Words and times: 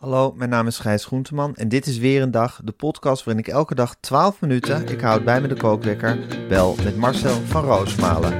Hallo, 0.00 0.32
mijn 0.36 0.50
naam 0.50 0.66
is 0.66 0.78
Gijs 0.78 1.04
Groenteman 1.04 1.56
en 1.56 1.68
dit 1.68 1.86
is 1.86 1.98
weer 1.98 2.22
een 2.22 2.30
dag, 2.30 2.60
de 2.64 2.72
podcast 2.72 3.24
waarin 3.24 3.44
ik 3.44 3.52
elke 3.52 3.74
dag 3.74 3.96
12 4.00 4.40
minuten, 4.40 4.88
ik 4.88 5.00
houd 5.00 5.24
bij 5.24 5.40
me 5.40 5.48
de 5.48 5.56
kookwekker, 5.56 6.18
bel 6.48 6.76
met 6.84 6.96
Marcel 6.96 7.40
van 7.40 7.64
Roosmalen. 7.64 8.32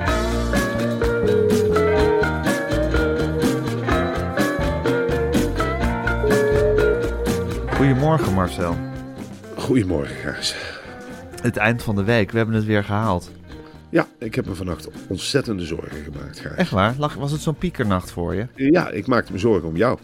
Goedemorgen 7.75 8.35
Marcel. 8.35 8.77
Goedemorgen, 9.57 10.17
Gijs. 10.17 10.57
Het 11.43 11.57
eind 11.57 11.83
van 11.83 11.95
de 11.95 12.05
week, 12.05 12.31
we 12.31 12.37
hebben 12.37 12.55
het 12.57 12.65
weer 12.65 12.85
gehaald. 12.85 13.31
Ja, 13.89 14.07
ik 14.19 14.35
heb 14.35 14.47
me 14.47 14.55
vannacht 14.55 14.89
ontzettende 15.09 15.65
zorgen 15.65 16.03
gemaakt, 16.03 16.41
Gijs. 16.41 16.57
Echt 16.57 16.71
waar? 16.71 16.95
Was 17.19 17.33
het 17.33 17.41
zo'n 17.41 17.59
piekernacht 17.59 18.11
voor 18.11 18.35
je? 18.35 18.47
Ja, 18.55 18.89
ik 18.89 19.07
maakte 19.07 19.33
me 19.33 19.39
zorgen 19.39 19.69
om 19.69 19.77
jou. 19.77 19.99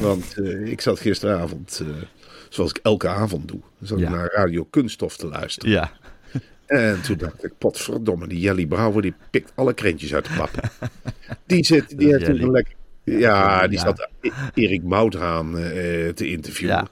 Want 0.00 0.34
eh, 0.38 0.66
ik 0.70 0.80
zat 0.80 1.00
gisteravond, 1.00 1.80
eh, 1.82 2.02
zoals 2.48 2.70
ik 2.70 2.78
elke 2.82 3.08
avond 3.08 3.48
doe, 3.48 3.60
zat 3.82 3.98
ik 3.98 4.04
Ja. 4.04 4.10
naar 4.10 4.30
Radio 4.34 4.64
Kunststof 4.64 5.16
te 5.16 5.26
luisteren. 5.26 5.70
Ja. 5.70 5.90
En 6.66 7.00
toen 7.02 7.16
dacht 7.16 7.44
ik, 7.44 7.52
potverdomme, 7.58 8.26
die 8.28 8.40
Jelly 8.40 8.66
Brouwer, 8.66 9.02
die 9.02 9.14
pikt 9.30 9.52
alle 9.54 9.74
krentjes 9.74 10.14
uit 10.14 10.24
de 10.24 10.30
pap. 10.36 10.50
Die 11.46 11.64
zit, 11.64 11.98
die 11.98 12.08
heeft 12.12 12.24
toen 12.24 12.50
lekker... 12.50 12.74
Ja, 13.04 13.66
die 13.68 13.78
Ja. 13.78 13.84
zat 13.84 14.08
E- 14.20 14.30
Erik 14.54 14.82
Mouthaan 14.82 15.58
eh, 15.58 16.08
te 16.08 16.28
interviewen. 16.30 16.74
Ja. 16.74 16.88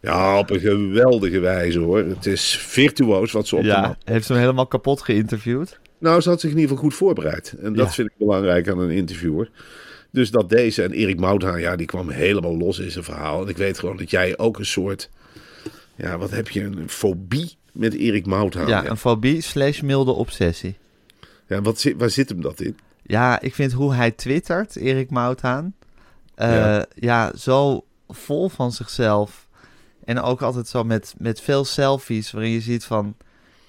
Ja. 0.00 0.38
op 0.38 0.50
een 0.50 0.60
geweldige 0.60 1.38
wijze 1.38 1.78
hoor. 1.78 1.98
Het 1.98 2.26
is 2.26 2.56
virtuoos 2.56 3.32
wat 3.32 3.46
ze 3.46 3.56
op 3.56 3.62
ja. 3.64 3.96
Heeft 4.04 4.26
ze 4.26 4.32
hem 4.32 4.40
helemaal 4.40 4.66
kapot 4.66 5.02
geïnterviewd? 5.02 5.78
Nou, 5.98 6.20
ze 6.20 6.28
had 6.28 6.40
zich 6.40 6.50
in 6.50 6.56
ieder 6.56 6.70
geval 6.70 6.84
goed 6.88 6.94
voorbereid. 6.98 7.54
En 7.62 7.72
dat 7.74 7.86
Ja. 7.86 7.92
vind 7.92 8.08
ik 8.08 8.14
belangrijk 8.18 8.68
aan 8.68 8.78
een 8.78 8.90
interviewer. 8.90 9.50
Dus 10.12 10.30
dat 10.30 10.48
deze 10.48 10.82
en 10.82 10.92
Erik 10.92 11.20
Mouthaan, 11.20 11.60
ja, 11.60 11.76
die 11.76 11.86
kwam 11.86 12.08
helemaal 12.10 12.56
los 12.56 12.78
in 12.78 12.90
zijn 12.90 13.04
verhaal. 13.04 13.42
En 13.42 13.48
ik 13.48 13.56
weet 13.56 13.78
gewoon 13.78 13.96
dat 13.96 14.10
jij 14.10 14.38
ook 14.38 14.58
een 14.58 14.66
soort, 14.66 15.10
ja, 15.96 16.18
wat 16.18 16.30
heb 16.30 16.48
je, 16.48 16.62
een 16.62 16.88
fobie 16.88 17.56
met 17.72 17.94
Erik 17.94 18.26
Mouthaan. 18.26 18.68
Ja, 18.68 18.86
een 18.86 18.96
fobie 18.96 19.40
slash 19.40 19.80
milde 19.80 20.12
obsessie. 20.12 20.76
Ja, 21.46 21.62
wat, 21.62 21.92
waar 21.96 22.10
zit 22.10 22.28
hem 22.28 22.40
dat 22.40 22.60
in? 22.60 22.78
Ja, 23.02 23.40
ik 23.40 23.54
vind 23.54 23.72
hoe 23.72 23.94
hij 23.94 24.10
twittert, 24.10 24.76
Erik 24.76 25.10
Mouthaan, 25.10 25.74
eh, 26.34 26.50
ja. 26.50 26.86
Ja. 26.94 27.32
zo 27.36 27.84
vol 28.08 28.48
van 28.48 28.72
zichzelf. 28.72 29.46
En 30.04 30.20
ook 30.20 30.42
altijd 30.42 30.68
zo 30.68 30.84
met, 30.84 31.14
met 31.18 31.40
veel 31.40 31.64
selfies 31.64 32.30
waarin 32.30 32.50
je 32.50 32.60
ziet 32.60 32.84
van... 32.84 33.14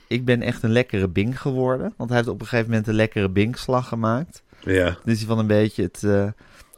Ik 0.07 0.25
ben 0.25 0.41
echt 0.41 0.63
een 0.63 0.71
lekkere 0.71 1.07
Bing 1.07 1.41
geworden. 1.41 1.93
Want 1.97 2.09
hij 2.09 2.17
heeft 2.17 2.29
op 2.31 2.41
een 2.41 2.47
gegeven 2.47 2.69
moment 2.69 2.87
een 2.87 2.93
lekkere 2.93 3.29
Bing-slag 3.29 3.87
gemaakt. 3.87 4.43
Ja, 4.65 4.97
is 5.05 5.17
hij 5.17 5.27
van 5.27 5.39
een 5.39 5.47
beetje 5.47 5.83
het, 5.83 6.03
eh, 6.03 6.27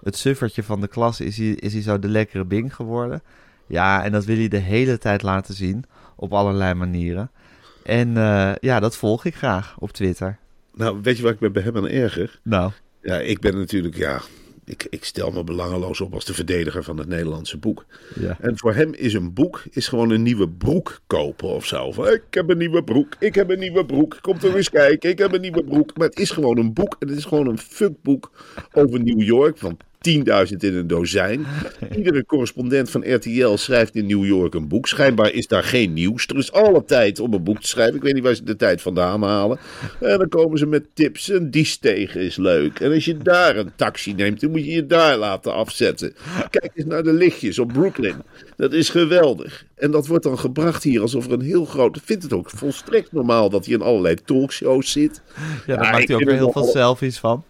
het 0.04 0.18
suffertje 0.18 0.64
van 0.64 0.82
de 0.82 0.88
klas, 0.88 1.20
is 1.20 1.38
hij, 1.38 1.48
is 1.48 1.74
hij 1.74 1.82
zo 1.82 2.00
de 2.00 2.08
lekkere 2.08 2.46
Bing 2.46 2.76
geworden. 2.76 3.22
Ja, 3.68 4.04
en 4.04 4.12
dat 4.12 4.26
wil 4.26 4.36
hij 4.36 4.48
de 4.48 4.58
hele 4.58 4.98
tijd 4.98 5.22
laten 5.22 5.54
zien, 5.54 5.86
op 6.16 6.34
allerlei 6.34 6.74
manieren. 6.74 7.32
En 7.84 8.18
eh, 8.18 8.52
ja, 8.60 8.80
dat 8.80 8.98
volg 8.98 9.26
ik 9.26 9.36
graag 9.36 9.76
op 9.80 9.92
Twitter. 9.92 10.38
nou, 10.74 11.00
weet 11.02 11.18
je 11.18 11.24
waar 11.24 11.32
ik 11.34 11.40
me 11.40 11.50
bij 11.50 11.64
hem 11.64 11.78
aan 11.78 11.88
erger? 11.88 12.40
Nou, 12.44 12.72
Ja, 13.02 13.20
ik 13.20 13.40
ben 13.40 13.56
natuurlijk, 13.56 13.96
ja, 13.96 14.22
ik, 14.66 14.88
ik 14.90 15.04
stel 15.04 15.32
me 15.32 15.44
belangeloos 15.44 16.02
op 16.02 16.14
als 16.14 16.26
de 16.26 16.34
verdediger 16.34 16.84
van 16.84 16.98
het 16.98 17.08
Nederlandse 17.08 17.58
boek. 17.58 17.86
ja. 18.20 18.38
En 18.42 18.58
voor 18.58 18.74
hem 18.74 18.94
is 18.94 19.14
een 19.14 19.34
boek 19.34 19.64
is 19.72 19.88
gewoon 19.88 20.10
een 20.10 20.24
nieuwe 20.24 20.50
broek 20.50 21.02
kopen 21.08 21.48
of 21.48 21.66
zo. 21.66 21.92
Van, 21.92 22.08
ik 22.08 22.24
heb 22.30 22.50
een 22.50 22.58
nieuwe 22.58 22.84
broek, 22.84 23.16
ik 23.20 23.36
heb 23.36 23.50
een 23.50 23.60
nieuwe 23.60 23.86
broek. 23.86 24.18
Kom 24.22 24.40
toch 24.40 24.56
eens 24.56 24.70
kijken, 24.70 25.10
ik 25.10 25.18
heb 25.18 25.34
een 25.34 25.42
nieuwe 25.42 25.64
broek. 25.64 25.98
Maar 25.98 26.08
het 26.08 26.20
is 26.20 26.30
gewoon 26.30 26.58
een 26.58 26.74
boek 26.74 26.96
en 27.00 27.08
het 27.08 27.18
is 27.18 27.26
gewoon 27.26 27.48
een 27.48 27.58
fuckboek 27.58 28.32
over 28.72 29.04
New 29.04 29.22
York 29.22 29.58
van 29.58 29.78
10.000 30.10 30.58
in 30.58 30.76
een 30.76 30.88
dozijn. 30.88 31.46
Iedere 31.96 32.26
correspondent 32.26 32.90
van 32.90 33.14
RTL 33.14 33.56
schrijft 33.56 33.96
in 33.96 34.06
New 34.06 34.26
York 34.26 34.54
een 34.54 34.68
boek. 34.68 34.88
Schijnbaar 34.88 35.32
is 35.32 35.48
daar 35.48 35.64
geen 35.64 35.94
nieuws. 35.94 36.28
Er 36.28 36.38
is 36.38 36.52
alle 36.52 36.86
tijd 36.86 37.20
om 37.20 37.34
een 37.34 37.44
boek 37.44 37.62
te 37.62 37.68
schrijven. 37.68 37.96
Ik 37.96 38.02
weet 38.02 38.14
niet 38.14 38.24
waar 38.24 38.36
ze 38.36 38.44
de 38.44 38.56
tijd 38.56 38.82
vandaan 38.82 39.24
halen. 39.24 39.60
En 40.00 40.18
dan 40.18 40.30
komen 40.30 40.58
ze 40.58 40.66
met 40.66 40.86
tips. 40.94 41.30
En 41.30 41.52
die 41.52 41.66
stegen 41.66 42.22
is 42.22 42.36
leuk. 42.36 42.80
En 42.80 42.94
als 42.94 43.06
je 43.06 43.18
daar 43.18 43.58
een 43.58 43.72
taxi 43.76 44.14
neemt, 44.14 44.42
dan 44.42 44.52
moet 44.52 44.66
je 44.66 44.72
je 44.72 44.86
daar 44.86 45.18
laten 45.18 45.54
afzetten. 45.54 46.16
Kijk 46.50 46.72
eens 46.74 46.86
naar 46.86 47.04
de 47.04 47.14
lichtjes 47.14 47.60
op 47.60 47.74
Brooklyn. 47.74 48.16
Dat 48.56 48.74
is 48.74 48.90
geweldig. 48.90 49.66
En 49.76 49.92
dat 49.92 50.08
wordt 50.08 50.24
dan 50.24 50.40
gebracht 50.40 50.84
hier 50.84 51.02
alsof 51.02 51.26
er 51.26 51.32
een 51.32 51.42
heel 51.42 51.66
groot... 51.66 51.96
Ik 51.96 52.02
vind 52.06 52.24
het 52.24 52.34
ook 52.34 52.50
volstrekt 52.50 53.12
normaal 53.12 53.50
dat 53.50 53.66
hij 53.66 53.74
in 53.74 53.82
allerlei 53.82 54.16
talkshows 54.16 54.92
zit. 54.92 55.22
Ja, 55.66 55.76
daar 55.76 55.86
Ja, 55.86 55.92
maakt 55.92 56.08
hij 56.08 56.16
ook 56.16 56.24
weer 56.24 56.34
heel 56.34 56.52
veel 56.52 56.64
selfies 56.64 57.20
van. 57.20 57.44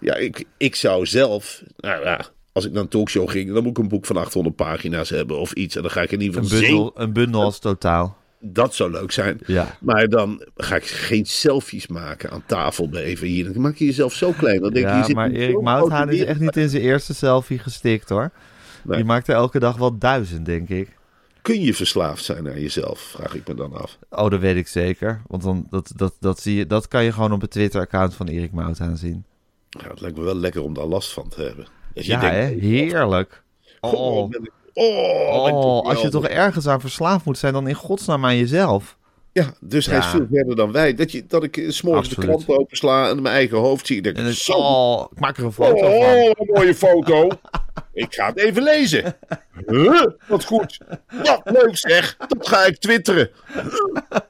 Ja, 0.00 0.14
ik, 0.14 0.44
ik 0.56 0.74
zou 0.74 1.06
zelf, 1.06 1.62
nou 1.76 2.04
ja, 2.04 2.26
als 2.52 2.64
ik 2.64 2.72
naar 2.72 2.82
een 2.82 2.88
talkshow 2.88 3.30
ging, 3.30 3.52
dan 3.52 3.62
moet 3.62 3.70
ik 3.70 3.78
een 3.78 3.88
boek 3.88 4.06
van 4.06 4.16
800 4.16 4.56
pagina's 4.56 5.10
hebben 5.10 5.38
of 5.38 5.52
iets. 5.52 5.76
En 5.76 5.82
dan 5.82 5.90
ga 5.90 6.02
ik 6.02 6.10
in 6.12 6.20
ieder 6.20 6.40
Een 6.40 6.44
geval 6.48 6.60
bundel, 6.60 6.92
zien. 6.94 7.02
een 7.04 7.12
bundel 7.12 7.42
als 7.42 7.58
totaal. 7.58 8.18
Dat 8.42 8.74
zou 8.74 8.90
leuk 8.90 9.12
zijn. 9.12 9.40
Ja. 9.46 9.76
Maar 9.80 10.08
dan 10.08 10.46
ga 10.56 10.76
ik 10.76 10.86
geen 10.86 11.26
selfies 11.26 11.86
maken 11.86 12.30
aan 12.30 12.42
tafel 12.46 12.88
bij 12.88 13.02
even 13.02 13.26
hier. 13.26 13.52
Dan 13.52 13.62
maak 13.62 13.76
je 13.76 13.84
jezelf 13.84 14.12
zo 14.12 14.32
klein. 14.32 14.60
Dan 14.60 14.72
denk 14.72 14.88
je, 14.88 15.04
zit 15.04 15.14
maar 15.14 15.30
Erik 15.30 15.60
Mouthaan 15.60 16.10
is 16.10 16.24
echt 16.24 16.40
niet 16.40 16.56
in 16.56 16.68
zijn 16.68 16.82
eerste 16.82 17.14
selfie 17.14 17.58
gestikt 17.58 18.08
hoor. 18.08 18.30
Nee. 18.84 18.96
Die 18.96 19.06
maakt 19.06 19.28
er 19.28 19.34
elke 19.34 19.58
dag 19.58 19.76
wel 19.76 19.98
duizend, 19.98 20.46
denk 20.46 20.68
ik. 20.68 20.98
Kun 21.42 21.60
je 21.60 21.74
verslaafd 21.74 22.24
zijn 22.24 22.48
aan 22.48 22.60
jezelf, 22.60 23.00
vraag 23.00 23.34
ik 23.34 23.48
me 23.48 23.54
dan 23.54 23.72
af. 23.72 23.98
Oh, 24.10 24.30
dat 24.30 24.40
weet 24.40 24.56
ik 24.56 24.68
zeker. 24.68 25.22
Want 25.26 25.42
dan, 25.42 25.66
dat, 25.70 25.92
dat, 25.96 26.14
dat, 26.20 26.40
zie 26.40 26.56
je, 26.56 26.66
dat 26.66 26.88
kan 26.88 27.04
je 27.04 27.12
gewoon 27.12 27.32
op 27.32 27.40
het 27.40 27.50
Twitter-account 27.50 28.14
van 28.14 28.28
Erik 28.28 28.52
Mouthaan 28.52 28.96
zien. 28.96 29.24
Ja, 29.70 29.88
het 29.88 30.00
lijkt 30.00 30.16
me 30.16 30.24
wel 30.24 30.34
lekker 30.36 30.62
om 30.62 30.74
daar 30.74 30.84
last 30.84 31.12
van 31.12 31.28
te 31.28 31.42
hebben. 31.42 31.66
Je 31.94 32.04
Ja, 32.06 32.20
denkt, 32.20 32.36
hè? 32.36 32.66
Heerlijk. 32.68 33.42
Oh, 33.80 33.92
Oh, 33.92 34.28
ik- 34.34 34.50
oh, 34.74 35.54
oh, 35.54 35.86
als 35.88 36.02
je 36.02 36.08
toch 36.08 36.26
ergens 36.28 36.66
aan 36.68 36.80
verslaafd 36.80 37.24
moet 37.24 37.38
zijn, 37.38 37.52
dan 37.52 37.68
in 37.68 37.74
godsnaam 37.74 38.24
aan 38.24 38.36
jezelf. 38.36 38.96
Ja, 39.32 39.54
dus 39.60 39.86
hij 39.86 39.98
is 39.98 40.06
veel 40.06 40.26
verder 40.32 40.56
dan 40.56 40.72
wij. 40.72 40.94
Dat, 40.94 41.12
je, 41.12 41.26
dat 41.26 41.42
ik 41.44 41.56
eh, 41.56 41.70
's 41.70 41.82
morgens 41.82 42.08
de 42.08 42.14
krant 42.16 42.48
opensla 42.48 43.08
en 43.08 43.22
mijn 43.22 43.34
eigen 43.34 43.58
hoofd 43.58 43.86
zie. 43.86 43.96
Ik 43.96 44.02
denk, 44.04 44.16
En 44.16 44.34
zo, 44.34 44.52
oh, 44.52 45.04
ik 45.12 45.20
maak 45.20 45.36
er 45.36 45.44
een 45.44 45.52
foto 45.52 45.76
van. 45.78 45.86
Oh, 45.88 46.24
een 46.24 46.50
mooie 46.54 46.74
foto. 46.74 47.28
ik 48.00 48.14
ga 48.14 48.26
het 48.26 48.38
even 48.38 48.62
lezen. 48.62 49.16
Huh, 49.66 50.06
wat 50.26 50.44
goed. 50.44 50.78
Wat 51.10 51.40
leuk 51.44 51.76
zeg. 51.76 52.16
Dat 52.16 52.48
ga 52.48 52.64
ik 52.64 52.76
twitteren. 52.78 53.30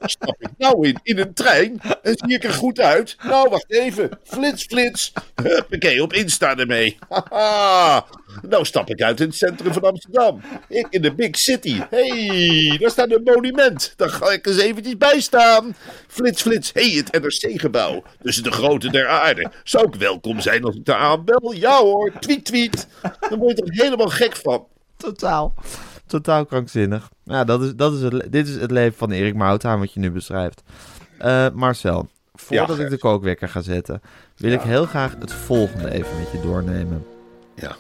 Stap 0.00 0.37
ik 0.38 0.50
nou 0.58 0.88
in, 0.88 1.00
in 1.02 1.19
een 1.19 1.34
trein 1.34 1.81
en 2.02 2.14
zie 2.17 2.34
ik 2.34 2.44
er 2.44 2.52
goed 2.52 2.81
uit? 2.81 3.17
Nou, 3.22 3.49
wacht 3.49 3.70
even. 3.72 4.11
Flits, 4.25 4.64
flits. 4.64 5.12
Huppakee, 5.43 6.02
op 6.02 6.12
Insta 6.12 6.56
ermee. 6.56 6.99
Haha. 7.08 8.06
Nou 8.49 8.65
stap 8.65 8.91
ik 8.91 9.03
uit 9.03 9.21
in 9.21 9.27
het 9.27 9.37
centrum 9.37 9.73
van 9.73 9.82
Amsterdam. 9.82 10.41
Ik 10.69 10.87
in 10.91 11.03
de 11.03 11.15
big 11.15 11.37
city. 11.37 11.81
hey, 11.91 12.77
daar 12.81 12.91
staat 12.91 13.11
een 13.11 13.23
monument. 13.25 13.93
Daar 13.97 14.09
ga 14.09 14.31
ik 14.31 14.47
eens 14.47 14.59
eventjes 14.59 14.97
bij 14.97 15.21
staan. 15.21 15.75
Flits, 16.06 16.43
flits. 16.43 16.71
hey, 16.75 16.91
het 16.91 17.23
NRC-gebouw. 17.23 18.03
Tussen 18.23 18.43
de 18.43 18.50
grote 18.53 18.91
der 18.91 19.09
aarde. 19.09 19.50
Zou 19.65 19.87
ik 19.87 19.94
welkom 19.94 20.41
zijn 20.41 20.65
als 20.65 20.75
ik 20.77 20.85
daar 20.85 20.99
aanbel? 20.99 21.53
Ja 21.53 21.79
hoor, 21.81 22.12
tweet, 22.19 22.44
tweet. 22.44 22.87
Dan 23.29 23.38
word 23.38 23.59
je 23.59 23.65
er 23.65 23.85
helemaal 23.85 24.09
gek 24.09 24.37
van. 24.37 24.67
Totaal. 24.97 25.55
Totaal 26.06 26.44
krankzinnig. 26.47 27.11
Ja, 27.25 27.44
dat 27.44 27.62
is, 27.62 27.75
dat 27.75 27.93
is 27.93 28.00
het, 28.00 28.32
dit 28.32 28.49
is 28.49 28.55
het 28.55 28.71
leven 28.71 28.99
van 28.99 29.11
Erik 29.11 29.35
Mouthaan 29.35 29.79
wat 29.79 29.93
je 29.93 30.00
nu 30.00 30.11
beschrijft. 30.11 30.62
Eh, 31.19 31.47
Marcel, 31.55 32.09
voordat 32.35 32.77
Ja, 32.77 32.85
ik 32.85 32.91
de 32.91 32.99
kookwekker 32.99 33.49
ga 33.49 33.61
zetten, 33.61 34.03
wil 34.37 34.53
ik 34.53 34.61
heel 34.61 34.87
graag 34.87 35.15
het 35.19 35.32
volgende 35.32 35.91
even 35.91 36.19
met 36.19 36.31
je 36.32 36.41
doornemen. 36.41 37.06
Ja. 37.55 37.77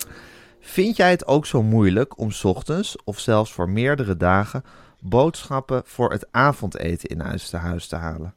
Vind 0.70 0.96
jij 0.96 1.10
het 1.10 1.26
ook 1.26 1.46
zo 1.46 1.62
moeilijk 1.62 2.18
om 2.18 2.30
's 2.30 2.44
ochtends 2.44 2.96
of 3.04 3.18
zelfs 3.18 3.52
voor 3.52 3.68
meerdere 3.68 4.16
dagen 4.16 4.64
boodschappen 5.00 5.82
voor 5.84 6.12
het 6.12 6.26
avondeten 6.30 7.08
in 7.08 7.20
huis 7.20 7.48
te 7.48 7.56
huis 7.56 7.86
te 7.86 7.96
halen? 7.96 8.34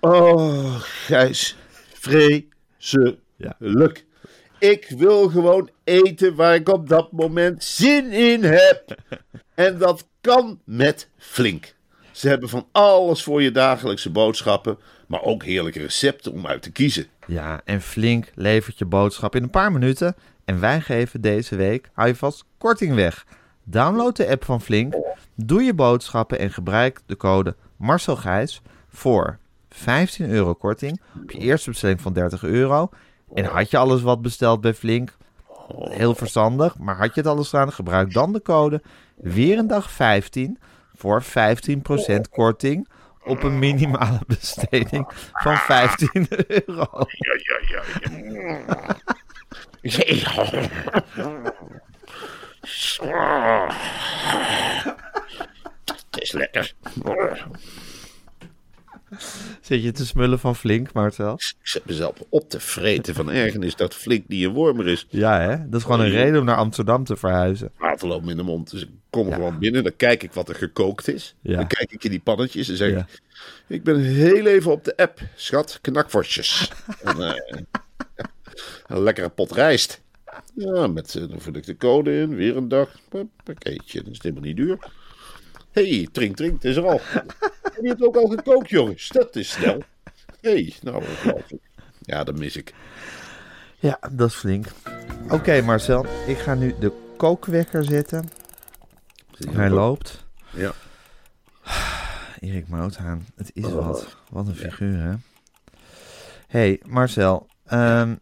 Oh, 0.00 0.74
Gijs. 0.80 1.56
Vreselijk. 1.92 4.04
Ik 4.58 4.94
wil 4.96 5.28
gewoon 5.28 5.70
eten 5.84 6.34
waar 6.34 6.54
ik 6.54 6.68
op 6.68 6.88
dat 6.88 7.12
moment 7.12 7.64
zin 7.64 8.12
in 8.12 8.44
heb. 8.44 8.94
En 9.54 9.78
dat 9.78 10.06
kan 10.20 10.60
met 10.64 11.08
Flink. 11.16 11.74
Ze 12.12 12.28
hebben 12.28 12.48
van 12.48 12.66
alles 12.72 13.22
voor 13.22 13.42
je 13.42 13.50
dagelijkse 13.50 14.10
boodschappen, 14.10 14.78
maar 15.06 15.22
ook 15.22 15.44
heerlijke 15.44 15.80
recepten 15.80 16.32
om 16.32 16.46
uit 16.46 16.62
te 16.62 16.72
kiezen. 16.72 17.06
Ja, 17.26 17.60
en 17.64 17.80
Flink 17.80 18.30
levert 18.34 18.78
je 18.78 18.84
boodschap 18.84 19.34
in 19.34 19.42
een 19.42 19.50
paar 19.50 19.72
minuten. 19.72 20.16
En 20.44 20.60
wij 20.60 20.80
geven 20.80 21.20
deze 21.20 21.56
week, 21.56 21.90
hou 21.92 22.08
je 22.08 22.16
vast, 22.16 22.44
korting 22.58 22.94
weg. 22.94 23.26
Download 23.64 24.16
de 24.16 24.28
app 24.28 24.44
van 24.44 24.60
Flink, 24.60 24.94
doe 25.34 25.62
je 25.62 25.74
boodschappen 25.74 26.38
en 26.38 26.50
gebruik 26.50 27.00
de 27.06 27.16
code 27.16 27.56
Marcel 27.76 28.16
Gijs 28.16 28.62
voor 28.88 29.38
15 29.68 30.30
euro 30.30 30.54
korting 30.54 31.00
op 31.22 31.30
je 31.30 31.38
eerste 31.38 31.70
bestelling 31.70 32.00
van 32.00 32.12
30 32.12 32.42
euro. 32.42 32.88
En 33.34 33.44
had 33.44 33.70
je 33.70 33.76
alles 33.76 34.02
wat 34.02 34.22
besteld 34.22 34.60
bij 34.60 34.74
Flink, 34.74 35.16
heel 35.78 36.14
verstandig, 36.14 36.78
maar 36.78 36.96
had 36.96 37.14
je 37.14 37.20
het 37.20 37.30
alles 37.30 37.46
staan, 37.46 37.72
gebruik 37.72 38.12
dan 38.12 38.32
de 38.32 38.42
code 38.42 38.82
weer 39.16 39.58
een 39.58 39.66
dag 39.66 39.90
15 39.90 40.58
voor 40.94 41.22
15% 41.22 41.26
korting 42.30 42.88
op 43.24 43.42
een 43.42 43.58
minimale 43.58 44.20
besteding 44.38 45.30
van 45.32 45.56
15 45.56 46.26
euro. 46.46 46.86
Ja, 47.08 47.34
ja, 47.36 47.60
ja. 47.68 48.96
Het 56.10 56.22
is 56.22 56.32
lekker. 56.32 56.74
Zit 59.60 59.82
je 59.82 59.92
te 59.92 60.06
smullen 60.06 60.38
van 60.38 60.56
Flink, 60.56 60.92
Marcel? 60.92 61.32
Ik 61.32 61.54
zet 61.62 61.84
mezelf 61.84 62.14
op 62.28 62.48
te 62.50 62.60
vreten 62.60 63.14
van 63.14 63.30
ergernis 63.30 63.76
dat 63.76 63.94
Flink 63.94 64.28
niet 64.28 64.44
een 64.44 64.52
wormer 64.52 64.88
is. 64.88 65.06
Ja, 65.08 65.40
hè? 65.40 65.68
Dat 65.68 65.80
is 65.80 65.82
gewoon 65.86 66.00
een 66.00 66.10
reden 66.10 66.38
om 66.40 66.44
naar 66.44 66.56
Amsterdam 66.56 67.04
te 67.04 67.16
verhuizen. 67.16 67.70
Water 67.78 68.08
loopt 68.08 68.24
me 68.24 68.30
in 68.30 68.36
de 68.36 68.42
mond. 68.42 68.70
Dus 68.70 68.82
ik 68.82 68.88
kom 69.10 69.32
gewoon 69.32 69.58
binnen. 69.58 69.82
Dan 69.82 69.96
kijk 69.96 70.22
ik 70.22 70.32
wat 70.32 70.48
er 70.48 70.54
gekookt 70.54 71.08
is. 71.08 71.34
Ja. 71.40 71.56
Dan 71.56 71.66
kijk 71.66 71.92
ik 71.92 72.04
in 72.04 72.10
die 72.10 72.20
pannetjes 72.20 72.68
en 72.68 72.76
zeg 72.76 72.90
Ja. 72.90 72.98
ik... 72.98 73.22
Ik 73.66 73.82
ben 73.82 74.00
heel 74.00 74.46
even 74.46 74.70
op 74.72 74.84
de 74.84 74.96
app. 74.96 75.20
Schat, 75.34 75.78
knakworstjes. 75.80 76.70
en, 77.04 77.20
eh, 77.20 77.60
een 78.86 79.02
lekkere 79.02 79.28
pot 79.28 79.52
rijst. 79.52 80.02
Ja, 80.54 80.86
met, 80.86 81.14
eh, 81.14 81.28
dan 81.28 81.40
vul 81.40 81.54
ik 81.54 81.66
de 81.66 81.76
code 81.76 82.20
in. 82.20 82.34
Weer 82.34 82.56
een 82.56 82.68
dag. 82.68 82.96
Pakkeetje. 83.44 84.02
Dat 84.02 84.12
is 84.12 84.22
helemaal 84.22 84.44
niet 84.44 84.56
duur. 84.56 84.78
Hé, 85.70 85.96
hey, 85.96 86.08
trink, 86.12 86.36
trink. 86.36 86.52
Het 86.52 86.64
is 86.64 86.76
er 86.76 86.86
al. 86.86 87.00
Heb 87.62 87.78
je 87.82 87.88
het 87.88 88.02
ook 88.02 88.16
al 88.16 88.26
gekookt, 88.28 88.68
jongens? 88.70 89.08
Dat 89.08 89.36
is 89.36 89.50
snel. 89.50 89.82
Hé, 90.40 90.50
hey, 90.50 90.74
nou, 90.82 90.96
ongelooflijk. 90.96 91.62
Ja, 92.00 92.24
dat 92.24 92.38
mis 92.38 92.56
ik. 92.56 92.74
Ja, 93.78 93.98
dat 94.12 94.28
is 94.28 94.34
flink. 94.34 94.66
Oké, 95.30 95.60
Marcel. 95.60 96.06
Ik 96.26 96.38
ga 96.38 96.54
nu 96.54 96.74
de 96.80 96.92
kookwekker 97.16 97.84
zetten. 97.84 98.28
Hij 99.50 99.70
loopt. 99.70 100.24
Ja. 100.50 100.72
Erik 102.40 102.68
Mouthaan. 102.68 103.26
Het 103.34 103.50
is 103.54 103.70
wat. 103.70 104.16
Wat 104.30 104.46
een 104.46 104.56
figuur, 104.56 104.98
hè? 104.98 105.14
hey, 106.46 106.80
Marcel. 106.86 107.46
ehm, 107.64 108.14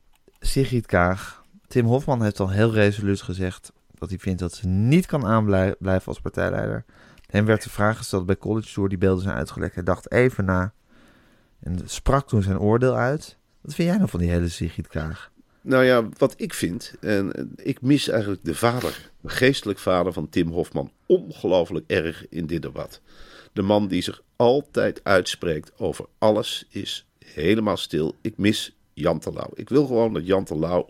Sigrid 0.44 0.86
Kaag. 0.86 1.44
Tim 1.66 1.86
Hofman 1.86 2.22
heeft 2.22 2.40
al 2.40 2.50
heel 2.50 2.72
resoluut 2.72 3.22
gezegd 3.22 3.72
dat 3.94 4.08
hij 4.08 4.18
vindt 4.18 4.40
dat 4.40 4.54
ze 4.54 4.66
niet 4.66 5.06
kan 5.06 5.26
aanblijven 5.26 6.04
als 6.04 6.20
partijleider. 6.20 6.84
Hem 7.26 7.44
werd 7.44 7.62
de 7.62 7.70
vraag 7.70 7.96
gesteld 7.96 8.26
bij 8.26 8.36
College 8.36 8.72
Tour, 8.72 8.88
die 8.88 8.98
beelden 8.98 9.22
zijn 9.22 9.36
uitgelekt. 9.36 9.74
Hij 9.74 9.84
dacht 9.84 10.12
even 10.12 10.44
na 10.44 10.72
en 11.60 11.78
sprak 11.84 12.28
toen 12.28 12.42
zijn 12.42 12.58
oordeel 12.58 12.96
uit. 12.96 13.36
Wat 13.60 13.74
vind 13.74 13.88
jij 13.88 13.96
nou 13.96 14.08
van 14.08 14.20
die 14.20 14.30
hele 14.30 14.48
Sigrid 14.48 14.88
Kaag? 14.88 15.30
Nou 15.60 15.84
ja, 15.84 16.08
wat 16.18 16.34
ik 16.36 16.54
vind, 16.54 16.94
en 17.00 17.52
ik 17.56 17.80
mis 17.80 18.08
eigenlijk 18.08 18.44
de 18.44 18.54
vader, 18.54 19.10
de 19.20 19.28
geestelijk 19.28 19.78
vader 19.78 20.12
van 20.12 20.28
Tim 20.28 20.48
Hofman, 20.48 20.92
ongelooflijk 21.06 21.90
erg 21.90 22.28
in 22.28 22.46
dit 22.46 22.62
debat. 22.62 23.00
De 23.52 23.62
man 23.62 23.88
die 23.88 24.02
zich 24.02 24.22
altijd 24.36 25.00
uitspreekt 25.04 25.72
over 25.76 26.06
alles 26.18 26.66
is 26.68 27.06
helemaal 27.24 27.76
stil. 27.76 28.16
Ik 28.20 28.36
mis 28.36 28.76
Jan 28.94 29.18
Terlouw. 29.18 29.50
Ik 29.54 29.68
wil 29.68 29.86
gewoon 29.86 30.12
dat 30.12 30.26
Jan 30.26 30.44
Terlouw 30.44 30.86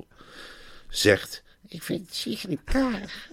zegt, 0.88 1.42
Ik 1.68 1.82
vind 1.82 2.14
Sigrid 2.14 2.64
Kaag 2.64 3.30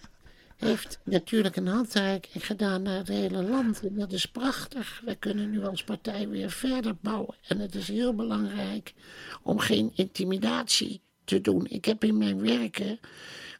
heeft 0.60 1.00
natuurlijk 1.04 1.56
een 1.56 1.68
handreiking 1.68 2.46
gedaan 2.46 2.82
naar 2.82 2.98
het 2.98 3.08
hele 3.08 3.44
land. 3.44 3.82
En 3.82 3.96
dat 3.96 4.12
is 4.12 4.26
prachtig. 4.26 5.02
Wij 5.06 5.16
kunnen 5.16 5.50
nu 5.50 5.66
als 5.66 5.84
partij 5.84 6.28
weer 6.28 6.52
verder 6.52 6.96
bouwen. 7.02 7.36
En 7.48 7.60
het 7.60 7.76
is 7.76 7.88
heel 7.88 8.16
belangrijk 8.16 8.94
om 9.44 9.60
geen 9.60 9.92
intimidatie 9.96 11.02
te 11.24 11.42
doen. 11.42 11.68
Ik 11.70 11.86
heb 11.86 12.04
in 12.04 12.18
mijn 12.18 12.42
werken 12.42 13.00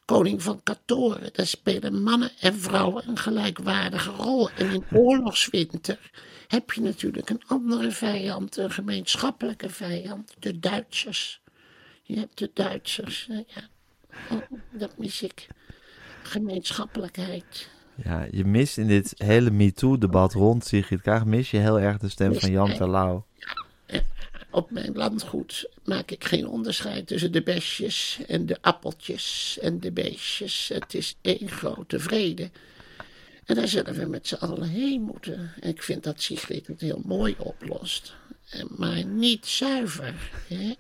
koning 0.06 0.44
van 0.44 0.64
Katoren. 0.64 1.30
Daar 1.34 1.48
spelen 1.48 2.04
mannen 2.04 2.32
en 2.40 2.60
vrouwen 2.60 3.08
een 3.08 3.18
gelijkwaardige 3.18 4.10
rol. 4.12 4.50
En 4.50 4.72
in 4.72 4.84
oorlogswinter 4.92 6.12
heb 6.50 6.72
je 6.72 6.82
natuurlijk 6.82 7.30
een 7.30 7.42
andere 7.48 7.92
vijand, 7.92 8.58
een 8.58 8.72
gemeenschappelijke 8.72 9.70
vijand, 9.70 10.34
de 10.40 10.60
Duitsers. 10.60 11.42
Je 12.04 12.20
hebt 12.20 12.38
de 12.38 12.52
Duitsers, 12.54 13.30
ja. 13.30 13.62
Oh, 14.32 14.42
dat 14.72 14.98
mis 14.98 15.22
ik. 15.22 15.48
Gemeenschappelijkheid. 16.24 17.70
Ja, 18.04 18.28
je 18.32 18.46
mist 18.46 18.78
in 18.78 18.88
dit 18.88 19.14
hele 19.18 19.52
MeToo-debat 19.52 20.34
rond 20.34 20.66
Sigrid 20.66 21.02
Kaag... 21.02 21.26
mis 21.26 21.52
je 21.52 21.58
heel 21.58 21.80
erg 21.80 21.98
de 21.98 22.10
stem 22.10 22.34
van 22.34 22.52
Jan 22.52 22.74
Terlouw. 22.74 23.26
Op 24.52 24.72
mijn 24.72 24.94
landgoed 24.94 25.70
maak 25.84 26.12
ik 26.12 26.24
geen 26.24 26.48
onderscheid 26.48 27.08
tussen 27.08 27.32
de 27.32 27.44
besjes 27.44 28.20
en 28.28 28.46
de 28.46 28.58
appeltjes 28.62 29.58
en 29.62 29.80
de 29.80 29.92
beestjes. 29.92 30.70
Het 30.74 30.94
is 30.94 31.18
één 31.22 31.50
grote 31.50 32.00
vrede. 32.00 32.50
En 33.50 33.56
daar 33.56 33.68
zullen 33.68 33.94
we 33.94 34.06
met 34.06 34.28
z'n 34.28 34.36
allen 34.36 34.70
heen 34.70 35.02
moeten. 35.02 35.52
En 35.60 35.70
ik 35.70 35.84
vind 35.84 36.04
dat 36.04 36.22
Sigrid 36.22 36.68
het 36.68 36.82
heel 36.82 37.02
mooi 37.06 37.36
oplost. 37.38 38.16
Maar 38.78 39.06
niet 39.06 39.46
zuiver. 39.46 40.14
Hè? 40.48 40.74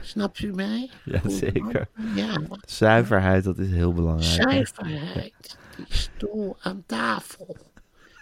Snapt 0.00 0.38
u 0.38 0.52
mij? 0.52 0.90
Ja, 1.04 1.20
zeker. 1.28 1.88
Ja, 2.14 2.40
Zuiverheid, 2.66 3.44
dat 3.44 3.58
is 3.58 3.70
heel 3.70 3.92
belangrijk. 3.92 4.50
Zuiverheid. 4.50 5.58
Die 5.76 5.86
stoel 5.88 6.56
aan 6.60 6.82
tafel. 6.86 7.56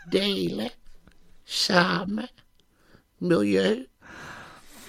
Delen. 0.09 0.71
Samen. 1.45 2.31
Milieu. 3.19 3.89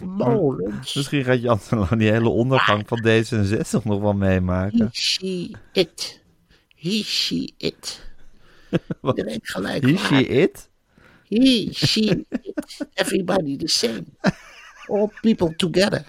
Molens. 0.03 0.95
Misschien 0.95 1.23
gaat 1.23 1.41
Jan 1.41 1.59
Terlouw 1.59 1.97
die 1.97 2.11
hele 2.11 2.29
ondergang 2.29 2.87
van 2.87 3.05
D66 3.07 3.83
nog 3.83 4.01
wel 4.01 4.13
meemaken. 4.13 4.79
He, 4.79 4.89
she, 4.91 5.51
it. 5.71 6.21
He, 6.75 7.03
she, 7.03 7.53
it. 7.57 8.09
Er 9.15 9.25
heeft 9.25 9.49
gelijk 9.49 9.83
He, 9.83 9.97
she, 9.97 10.23
it? 10.23 10.69
He, 11.27 11.69
she, 11.73 12.25
it. 12.29 12.87
Everybody 12.93 13.57
the 13.57 13.67
same. 13.67 14.03
All 14.87 15.11
people 15.21 15.55
together. 15.55 16.05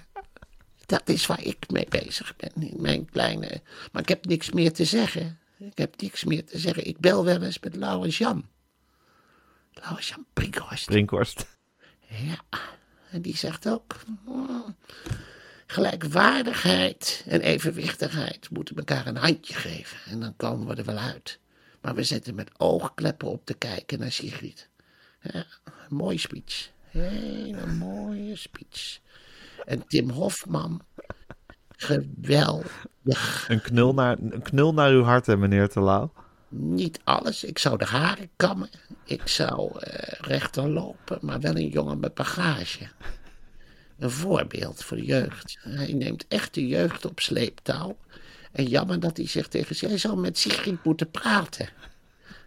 Dat 0.85 1.09
is 1.09 1.25
waar 1.25 1.43
ik 1.43 1.71
mee 1.71 1.85
bezig 1.89 2.35
ben 2.35 2.69
in 2.69 2.81
mijn 2.81 3.09
kleine... 3.09 3.61
Maar 3.91 4.01
ik 4.01 4.09
heb 4.09 4.25
niks 4.25 4.51
meer 4.51 4.73
te 4.73 4.85
zeggen. 4.85 5.39
Ik 5.57 5.77
heb 5.77 6.01
niks 6.01 6.23
meer 6.23 6.45
te 6.45 6.57
zeggen. 6.57 6.87
Ik 6.87 6.99
bel 6.99 7.25
wel 7.25 7.41
eens 7.41 7.59
met 7.59 7.75
Laurens 7.75 8.17
Jan. 8.17 8.49
Laurens 9.73 10.09
Jan 10.09 10.25
Brinkhorst. 10.33 10.85
Brinkhorst. 10.85 11.45
Ja, 12.07 12.61
en 13.11 13.21
die 13.21 13.37
zegt 13.37 13.67
ook. 13.67 13.95
mm, 14.25 14.75
gelijkwaardigheid 15.67 17.23
en 17.27 17.41
evenwichtigheid 17.41 18.49
moeten 18.49 18.75
elkaar 18.75 19.07
een 19.07 19.17
handje 19.17 19.53
geven. 19.53 19.97
En 20.11 20.19
dan 20.19 20.35
komen 20.35 20.67
we 20.67 20.75
er 20.75 20.85
wel 20.85 20.97
uit. 20.97 21.39
Maar 21.83 21.95
we 21.95 22.03
zitten 22.03 22.35
met 22.35 22.51
oogkleppen 22.57 23.27
op 23.27 23.45
te 23.45 23.53
kijken 23.53 23.99
naar 23.99 24.11
Sigrid. 24.11 24.69
Ja, 25.21 25.45
mooie 25.89 26.17
speech. 26.17 26.69
Hele 26.83 27.65
mooie 27.65 28.35
speech. 28.35 28.99
En 29.65 29.87
Tim 29.87 30.09
Hofman. 30.09 30.81
Geweldig. 31.77 33.45
Een 33.47 33.61
knul, 33.61 33.93
naar, 33.93 34.17
een 34.19 34.41
knul 34.41 34.73
naar 34.73 34.91
uw 34.91 35.03
hart, 35.03 35.25
hè, 35.25 35.37
meneer 35.37 35.69
Terlouw. 35.69 36.13
Niet 36.49 36.99
alles. 37.03 37.43
Ik 37.43 37.59
zou 37.59 37.77
de 37.77 37.85
haren 37.85 38.29
kammen. 38.35 38.69
Ik 39.03 39.27
zou 39.27 39.79
eh, 39.79 40.19
rechter 40.19 40.69
lopen, 40.69 41.17
maar 41.21 41.39
wel 41.39 41.55
een 41.55 41.69
jongen 41.69 41.99
met 41.99 42.13
bagage. 42.13 42.87
Een 43.97 44.11
voorbeeld 44.11 44.83
voor 44.83 44.97
de 44.97 45.05
jeugd. 45.05 45.57
Hij 45.61 45.93
neemt 45.93 46.25
echt 46.27 46.53
de 46.53 46.67
jeugd 46.67 47.05
op 47.05 47.19
sleeptouw. 47.19 47.97
En 48.53 48.65
jammer 48.65 48.99
dat 48.99 49.17
hij 49.17 49.27
zich 49.27 49.47
tegen 49.47 49.75
zich... 49.75 49.89
Hij 49.89 49.97
zou 49.97 50.19
met 50.19 50.37
Sigrid 50.37 50.83
moeten 50.83 51.11
praten. 51.11 51.69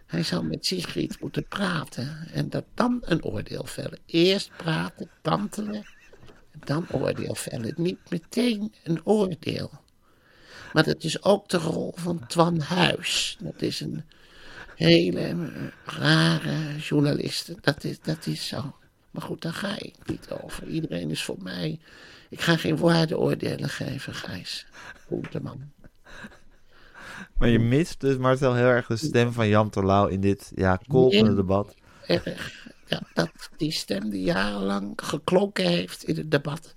Hij 0.05 0.23
zou 0.23 0.45
met 0.45 0.65
Sigrid 0.65 1.19
moeten 1.19 1.47
praten. 1.47 2.27
En 2.33 2.49
dat 2.49 2.65
dan 2.73 2.97
een 3.01 3.23
oordeel 3.23 3.65
vellen. 3.65 3.99
Eerst 4.05 4.51
praten, 4.57 5.09
tantelen. 5.21 5.85
Dan 6.65 6.85
oordeel 6.91 7.35
vellen. 7.35 7.73
Niet 7.77 8.09
meteen 8.09 8.73
een 8.83 9.05
oordeel. 9.05 9.71
Maar 10.73 10.83
dat 10.83 11.03
is 11.03 11.23
ook 11.23 11.49
de 11.49 11.57
rol 11.57 11.93
van 11.95 12.27
Twan 12.27 12.59
Huis. 12.59 13.37
Dat 13.39 13.61
is 13.61 13.79
een 13.79 14.03
hele 14.75 15.49
rare 15.85 16.77
journalist. 16.77 17.53
Dat 17.61 17.83
is, 17.83 17.99
dat 17.99 18.25
is 18.25 18.47
zo. 18.47 18.75
Maar 19.11 19.21
goed, 19.21 19.41
daar 19.41 19.53
ga 19.53 19.75
ik 19.79 19.95
niet 20.05 20.29
over. 20.29 20.67
Iedereen 20.67 21.09
is 21.09 21.23
voor 21.23 21.37
mij. 21.39 21.79
Ik 22.29 22.41
ga 22.41 22.57
geen 22.57 22.77
waardeoordelen 22.77 23.69
geven, 23.69 24.13
Gijs. 24.13 24.65
Goede 25.07 25.39
man. 25.41 25.71
Maar 27.37 27.49
je 27.49 27.59
mist 27.59 27.99
dus, 27.99 28.17
Marcel, 28.17 28.53
heel 28.53 28.65
erg 28.65 28.87
de 28.87 28.97
stem 28.97 29.31
van 29.31 29.47
Jan 29.47 29.69
Terlouw 29.69 30.07
in 30.07 30.21
dit 30.21 30.51
ja, 30.55 30.79
kolkende 30.87 31.35
debat. 31.35 31.73
Erg. 32.05 32.65
Ja, 32.85 33.01
dat, 33.13 33.49
die 33.57 33.71
stem 33.71 34.09
die 34.09 34.23
jarenlang 34.23 34.93
geklonken 34.95 35.65
heeft 35.65 36.03
in 36.03 36.17
het 36.17 36.31
debat. 36.31 36.75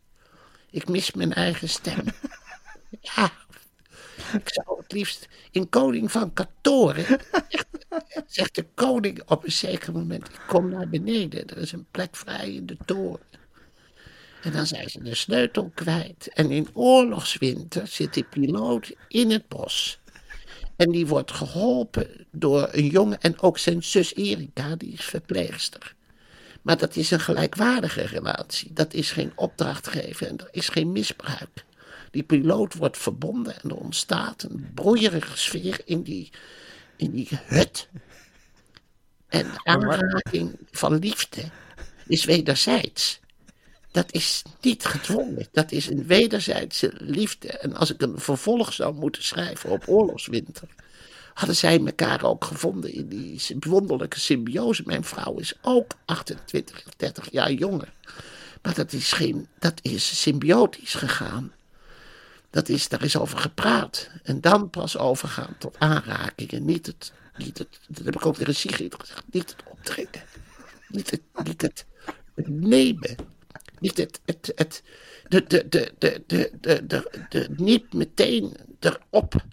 Ik 0.71 0.89
mis 0.89 1.13
mijn 1.13 1.33
eigen 1.33 1.69
stem. 1.69 2.05
Ja. 3.01 3.33
Ik 4.33 4.49
zou 4.49 4.79
het 4.79 4.93
liefst 4.93 5.29
in 5.51 5.69
Koning 5.69 6.13
van 6.13 6.33
Katoren. 6.33 7.19
Zegt 8.27 8.55
de 8.55 8.67
koning 8.75 9.23
op 9.27 9.45
een 9.45 9.53
zeker 9.53 9.93
moment: 9.93 10.29
Ik 10.29 10.41
kom 10.47 10.69
naar 10.69 10.89
beneden. 10.89 11.49
Er 11.49 11.59
is 11.59 11.73
een 11.73 11.87
plek 11.91 12.17
vrij 12.17 12.55
in 12.55 12.67
de 12.67 12.77
toren. 12.85 13.21
En 14.43 14.53
dan 14.53 14.67
zijn 14.67 14.91
ze 14.91 15.03
de 15.03 15.15
sleutel 15.15 15.71
kwijt. 15.75 16.29
En 16.33 16.51
in 16.51 16.69
oorlogswinter 16.73 17.87
zit 17.87 18.15
die 18.15 18.25
piloot 18.25 18.93
in 19.09 19.31
het 19.31 19.49
bos. 19.49 20.01
En 20.81 20.91
die 20.91 21.07
wordt 21.07 21.33
geholpen 21.33 22.27
door 22.31 22.69
een 22.73 22.87
jongen 22.87 23.21
en 23.21 23.41
ook 23.41 23.59
zijn 23.59 23.83
zus 23.83 24.15
Erika, 24.15 24.77
die 24.77 24.93
is 24.93 25.05
verpleegster. 25.05 25.95
Maar 26.63 26.77
dat 26.79 26.97
is 26.97 27.11
een 27.11 27.21
gelijkwaardige 27.21 28.03
relatie. 28.03 28.73
Dat 28.73 28.95
is 28.95 29.11
geen 29.11 29.33
opdracht 29.35 29.89
geven 29.89 30.29
en 30.29 30.39
er 30.39 30.49
is 30.51 30.69
geen 30.69 30.93
misbruik. 30.93 31.65
Die 32.11 32.23
piloot 32.23 32.75
wordt 32.75 32.99
verbonden 32.99 33.63
en 33.63 33.71
er 33.71 33.77
ontstaat 33.77 34.43
een 34.43 34.71
broeierige 34.75 35.39
sfeer 35.39 35.81
in 35.85 36.03
die, 36.03 36.31
in 36.97 37.11
die 37.11 37.29
hut. 37.47 37.89
En 39.29 39.45
de 39.45 39.65
aanraking 39.65 40.59
van 40.71 40.99
liefde 40.99 41.43
is 42.07 42.25
wederzijds. 42.25 43.21
Dat 43.91 44.13
is 44.13 44.43
niet 44.61 44.85
gedwongen. 44.85 45.49
Dat 45.53 45.73
is 45.73 45.87
een 45.87 46.07
wederzijdse 46.07 46.93
liefde. 46.99 47.49
En 47.49 47.75
als 47.75 47.91
ik 47.93 48.03
een 48.03 48.19
vervolg 48.19 48.73
zou 48.73 48.95
moeten 48.95 49.23
schrijven 49.23 49.71
op 49.71 49.83
oorlogswinter. 49.87 50.69
hadden 51.35 51.57
zij 51.57 51.85
elkaar 51.85 52.25
ook 52.25 52.45
gevonden 52.45 52.93
in 52.93 53.09
die 53.09 53.41
wonderlijke 53.61 54.21
symbiose. 54.21 54.83
Mijn 54.87 55.05
vrouw 55.05 55.39
is 55.39 55.55
ook 55.63 55.93
28, 56.05 56.83
30 56.97 57.31
jaar 57.31 57.53
jonger. 57.53 57.93
Maar 58.63 58.75
dat 58.75 58.93
is, 58.93 59.13
geen, 59.13 59.49
dat 59.59 59.75
is 59.83 60.21
symbiotisch 60.21 60.95
gegaan. 60.95 61.53
Dat 62.51 62.69
is, 62.69 62.89
daar 62.89 63.03
is 63.03 63.17
over 63.17 63.39
gepraat. 63.39 64.11
En 64.23 64.41
dan 64.41 64.71
pas 64.71 64.97
overgaan 64.97 65.55
tot 65.59 65.79
aanrakingen. 65.79 66.65
Niet 66.65 66.87
het, 66.87 67.13
niet 67.37 67.59
het 67.59 67.81
dat 67.89 68.05
heb 68.05 68.15
ik 68.15 68.27
ook 68.27 68.37
tegen 68.37 68.55
Sigrid 68.55 68.95
gezegd. 68.99 69.23
Niet 69.31 69.51
het 69.51 69.63
optrekken. 69.71 70.23
Niet 70.89 71.11
het, 71.11 71.21
niet 71.45 71.63
het 71.63 71.87
nemen. 72.45 73.17
Niet 73.81 73.97
het, 73.97 74.21
het, 74.25 74.53
het, 74.55 74.83
de, 75.29 75.45
de, 75.47 75.69
de, 75.69 75.93
de, 76.27 76.53
de, 76.61 77.27
de, 77.29 77.49
niet 77.57 77.93
meteen 77.93 78.57
erop. 78.81 79.45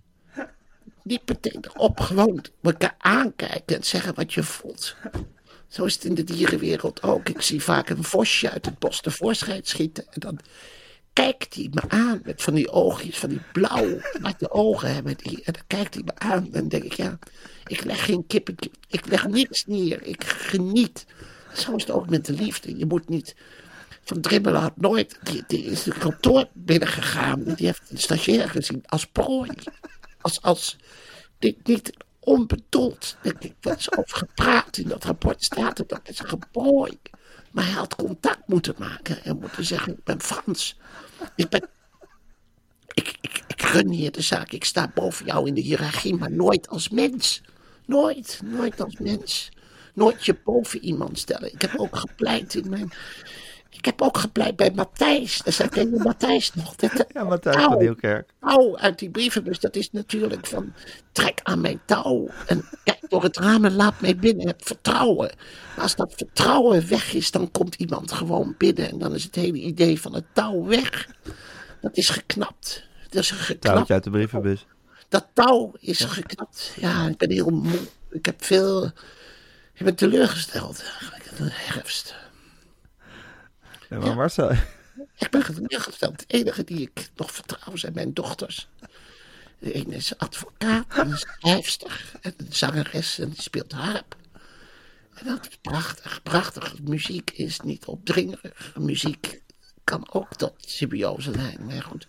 Niet 1.04 1.28
meteen 1.28 1.66
erop. 1.74 2.00
Gewoon 2.00 2.46
elkaar 2.62 2.96
aankijken 2.98 3.76
en 3.76 3.84
zeggen 3.84 4.16
wat 4.16 4.34
je 4.34 4.44
voelt. 4.44 4.96
Zo 5.68 5.86
is 5.86 5.94
het 5.94 6.04
in 6.04 6.14
de 6.14 6.24
dierenwereld 6.24 7.04
ook. 7.04 7.30
Ik 7.30 7.42
zie 7.42 7.64
vaak 7.64 7.90
een 7.90 8.04
vosje 8.04 8.50
uit 8.50 8.66
het 8.66 8.80
bos 8.80 9.02
tevoorschijn 9.02 9.62
schieten. 9.64 10.06
En 10.10 10.20
dan 10.20 10.40
kijkt 11.14 11.54
hij 11.54 11.70
me 11.72 11.82
aan 11.88 12.22
met 12.24 12.42
van 12.42 12.54
die 12.54 12.70
oogjes, 12.70 13.18
van 13.18 13.30
die 13.30 13.42
blauw, 13.52 14.00
de 14.38 14.52
ogen 14.52 14.94
hebben 14.94 15.18
die. 15.18 15.44
En 15.44 15.54
dan 15.54 15.64
kijkt 15.68 15.94
hij 15.94 16.04
me 16.04 16.16
aan 16.16 16.44
en 16.44 16.52
dan 16.52 16.68
denk 16.68 16.84
ik, 16.84 16.94
ja, 16.94 17.20
ik 17.68 17.84
leg 17.84 18.06
geen 18.06 18.28
kippen, 18.28 18.56
ik 18.88 19.06
leg 19.06 19.28
niks 19.28 19.66
neer. 19.66 20.04
Ik 20.04 20.24
geniet. 20.24 21.06
Zo 21.54 21.76
is 21.76 21.82
het 21.82 21.92
ook 21.92 22.10
met 22.10 22.26
de 22.26 22.34
liefde. 22.34 22.78
Je 22.78 22.86
moet 22.86 23.10
niet... 23.10 23.36
Van 24.08 24.22
Dribbelen 24.22 24.62
had 24.62 24.78
nooit... 24.78 25.20
Die, 25.48 25.64
is 25.64 25.84
de 25.84 25.94
kantoor 25.98 26.48
binnengegaan. 26.54 27.44
Die 27.44 27.66
heeft 27.66 27.82
een 27.90 27.98
stagiair 27.98 28.50
gezien 28.50 28.84
als 28.86 29.06
prooi. 29.06 29.50
Als... 30.22 30.42
als 30.42 30.78
dit 31.40 31.68
niet 31.68 31.94
onbedoeld. 32.20 33.18
Dat 33.60 33.78
is 33.78 33.98
over 33.98 34.18
gepraat. 34.18 34.78
In 34.78 34.88
dat 34.88 35.04
rapport 35.04 35.44
staat 35.44 35.84
dat 35.88 36.02
is 36.04 36.20
een 36.20 36.42
prooi. 36.52 37.00
Maar 37.52 37.64
hij 37.64 37.74
had 37.74 37.96
contact 37.96 38.48
moeten 38.48 38.76
maken. 38.78 39.24
En 39.24 39.40
moeten 39.40 39.66
zeggen, 39.66 39.94
ik 39.94 40.04
ben 40.04 40.22
Frans. 40.22 40.78
Ik 41.36 41.50
ben... 41.50 41.70
Ik, 42.94 43.18
ik, 43.22 43.44
ik 43.48 43.62
run 43.62 43.90
hier 43.90 44.12
de 44.12 44.22
zaak. 44.22 44.52
Ik 44.52 44.64
sta 44.64 44.92
boven 44.94 45.26
jou 45.26 45.48
in 45.48 45.54
de 45.54 45.62
hiërarchie, 45.62 46.16
maar 46.16 46.32
nooit 46.32 46.70
als 46.70 46.90
mens. 46.90 47.42
Nooit, 47.86 48.42
nooit 48.44 48.82
als 48.82 48.96
mens. 48.98 49.50
Nooit 49.94 50.26
je 50.26 50.38
boven 50.44 50.84
iemand 50.84 51.20
stellen. 51.20 51.54
Ik 51.54 51.62
heb 51.62 51.74
ook 51.78 51.96
gepleit 51.96 52.56
in 52.56 52.70
mijn... 52.70 52.92
Ik 53.70 53.86
heb 53.86 54.02
ook 54.02 54.18
gepleit 54.18 54.56
bij 54.56 54.72
Matthijs. 54.76 55.42
Daar 55.44 55.54
zei 55.54 55.70
tegen 55.70 56.02
Matthijs 56.02 56.54
nog. 56.54 56.76
Dat, 56.76 57.06
Ja, 57.14 57.24
Matthijs 57.24 57.56
van 57.56 57.78
Nieuwkerk. 57.78 58.30
touw 58.40 58.78
uit 58.78 59.00
die 59.00 59.10
brievenbus, 59.10 59.60
dat 59.60 59.76
is 59.76 59.92
natuurlijk 59.92 60.48
van 60.48 60.74
trek 61.12 61.40
aan 61.44 61.62
mijn 61.62 61.80
touw. 61.86 62.28
En 62.48 62.66
kijk 62.84 63.00
door 63.10 63.24
het 63.24 63.38
raam 63.38 63.66
en 63.66 63.76
laat 63.76 64.02
mij 64.02 64.16
binnen. 64.16 64.48
Heb 64.48 64.66
vertrouwen. 64.68 65.32
Maar 65.76 65.84
als 65.84 65.96
dat 65.96 66.14
vertrouwen 66.16 66.88
weg 66.90 67.14
is, 67.14 67.32
dan 67.32 67.52
komt 67.52 67.76
iemand 67.76 68.12
gewoon 68.12 68.56
binnen. 68.58 68.90
En 68.90 68.98
dan 69.00 69.14
is 69.14 69.24
het 69.24 69.36
hele 69.36 69.58
idee 69.58 70.02
van 70.02 70.14
het 70.14 70.26
touw 70.34 70.66
weg. 70.66 71.08
Dat 71.82 71.98
is 71.98 72.10
geknapt. 72.10 72.84
Dat 73.10 73.22
is 73.22 73.32
geknapt. 73.32 73.62
Touwtje 73.62 73.94
uit 73.94 74.04
de 74.04 74.10
brievenbus. 74.10 74.66
Dat 75.10 75.28
touw 75.34 75.74
is 75.80 76.00
geknapt. 76.00 76.74
Ja, 76.76 77.08
ik 77.08 77.18
ben 77.18 77.32
heel 77.32 77.50
moe. 77.50 77.80
Ik 78.12 78.26
heb 78.26 78.44
veel. 78.44 78.86
Ik 79.74 79.86
ben 79.86 79.96
teleurgesteld 79.96 80.84
eigenlijk 81.00 81.26
in 81.26 81.46
de 81.46 81.52
herfst. 81.54 82.16
Ja, 83.90 83.98
maar 83.98 84.16
Marcel, 84.16 84.52
Ik 85.18 85.30
ben 85.30 85.44
teleurgesteld. 85.44 86.20
De 86.20 86.26
enige 86.28 86.64
die 86.64 86.82
ik 86.82 87.10
nog 87.16 87.32
vertrouw 87.32 87.76
zijn 87.76 87.94
mijn 87.94 88.14
dochters. 88.14 88.68
De 89.60 89.74
ene 89.74 89.96
is 89.96 90.18
advocaat, 90.18 90.86
en 90.90 91.12
een 91.12 91.18
schrijfster, 91.18 92.12
en 92.22 92.34
een 92.38 92.48
zangeres 92.50 93.20
en 93.20 93.30
die 93.30 93.42
speelt 93.42 93.72
harp. 93.72 94.16
En 95.14 95.26
dat 95.26 95.48
is 95.50 95.58
prachtig, 95.62 96.24
prachtig. 96.24 96.82
Muziek 96.82 97.32
is 97.32 97.60
niet 97.60 97.86
opdringerig. 97.86 98.76
Muziek 98.76 99.42
kan 99.84 100.08
ook 100.12 100.36
tot 100.36 100.54
symbiose 100.58 101.32
leiden. 101.32 101.66
Maar 101.66 101.82
goed, 101.82 102.08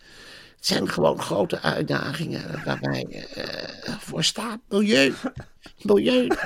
het 0.56 0.66
zijn 0.66 0.88
gewoon 0.88 1.20
grote 1.20 1.60
uitdagingen 1.60 2.64
waar 2.64 2.78
wij 2.80 3.26
eh, 3.34 3.98
voor 3.98 4.24
staan. 4.24 4.60
Milieu, 4.68 5.14
milieu. 5.82 6.26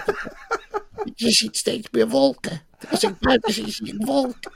Je 1.15 1.31
ziet 1.31 1.57
steeds 1.57 1.89
meer 1.91 2.09
wolken. 2.09 2.61
Als 2.91 3.03
ik 3.03 3.19
buiten 3.19 3.53
zie, 3.53 3.71
zie 3.71 3.95
ik 3.95 4.07
wolken. 4.07 4.53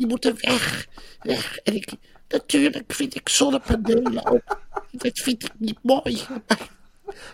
Die 0.00 0.08
moeten 0.08 0.36
weg, 0.40 0.86
weg. 1.22 1.58
En 1.58 1.74
ik, 1.74 1.92
natuurlijk 2.28 2.92
vind 2.92 3.14
ik 3.14 3.28
zonnepanelen 3.28 4.26
ook. 4.26 4.58
Dat 4.90 5.18
vind 5.18 5.44
ik 5.44 5.50
niet 5.58 5.78
mooi. 5.82 6.20
Maar 6.46 6.68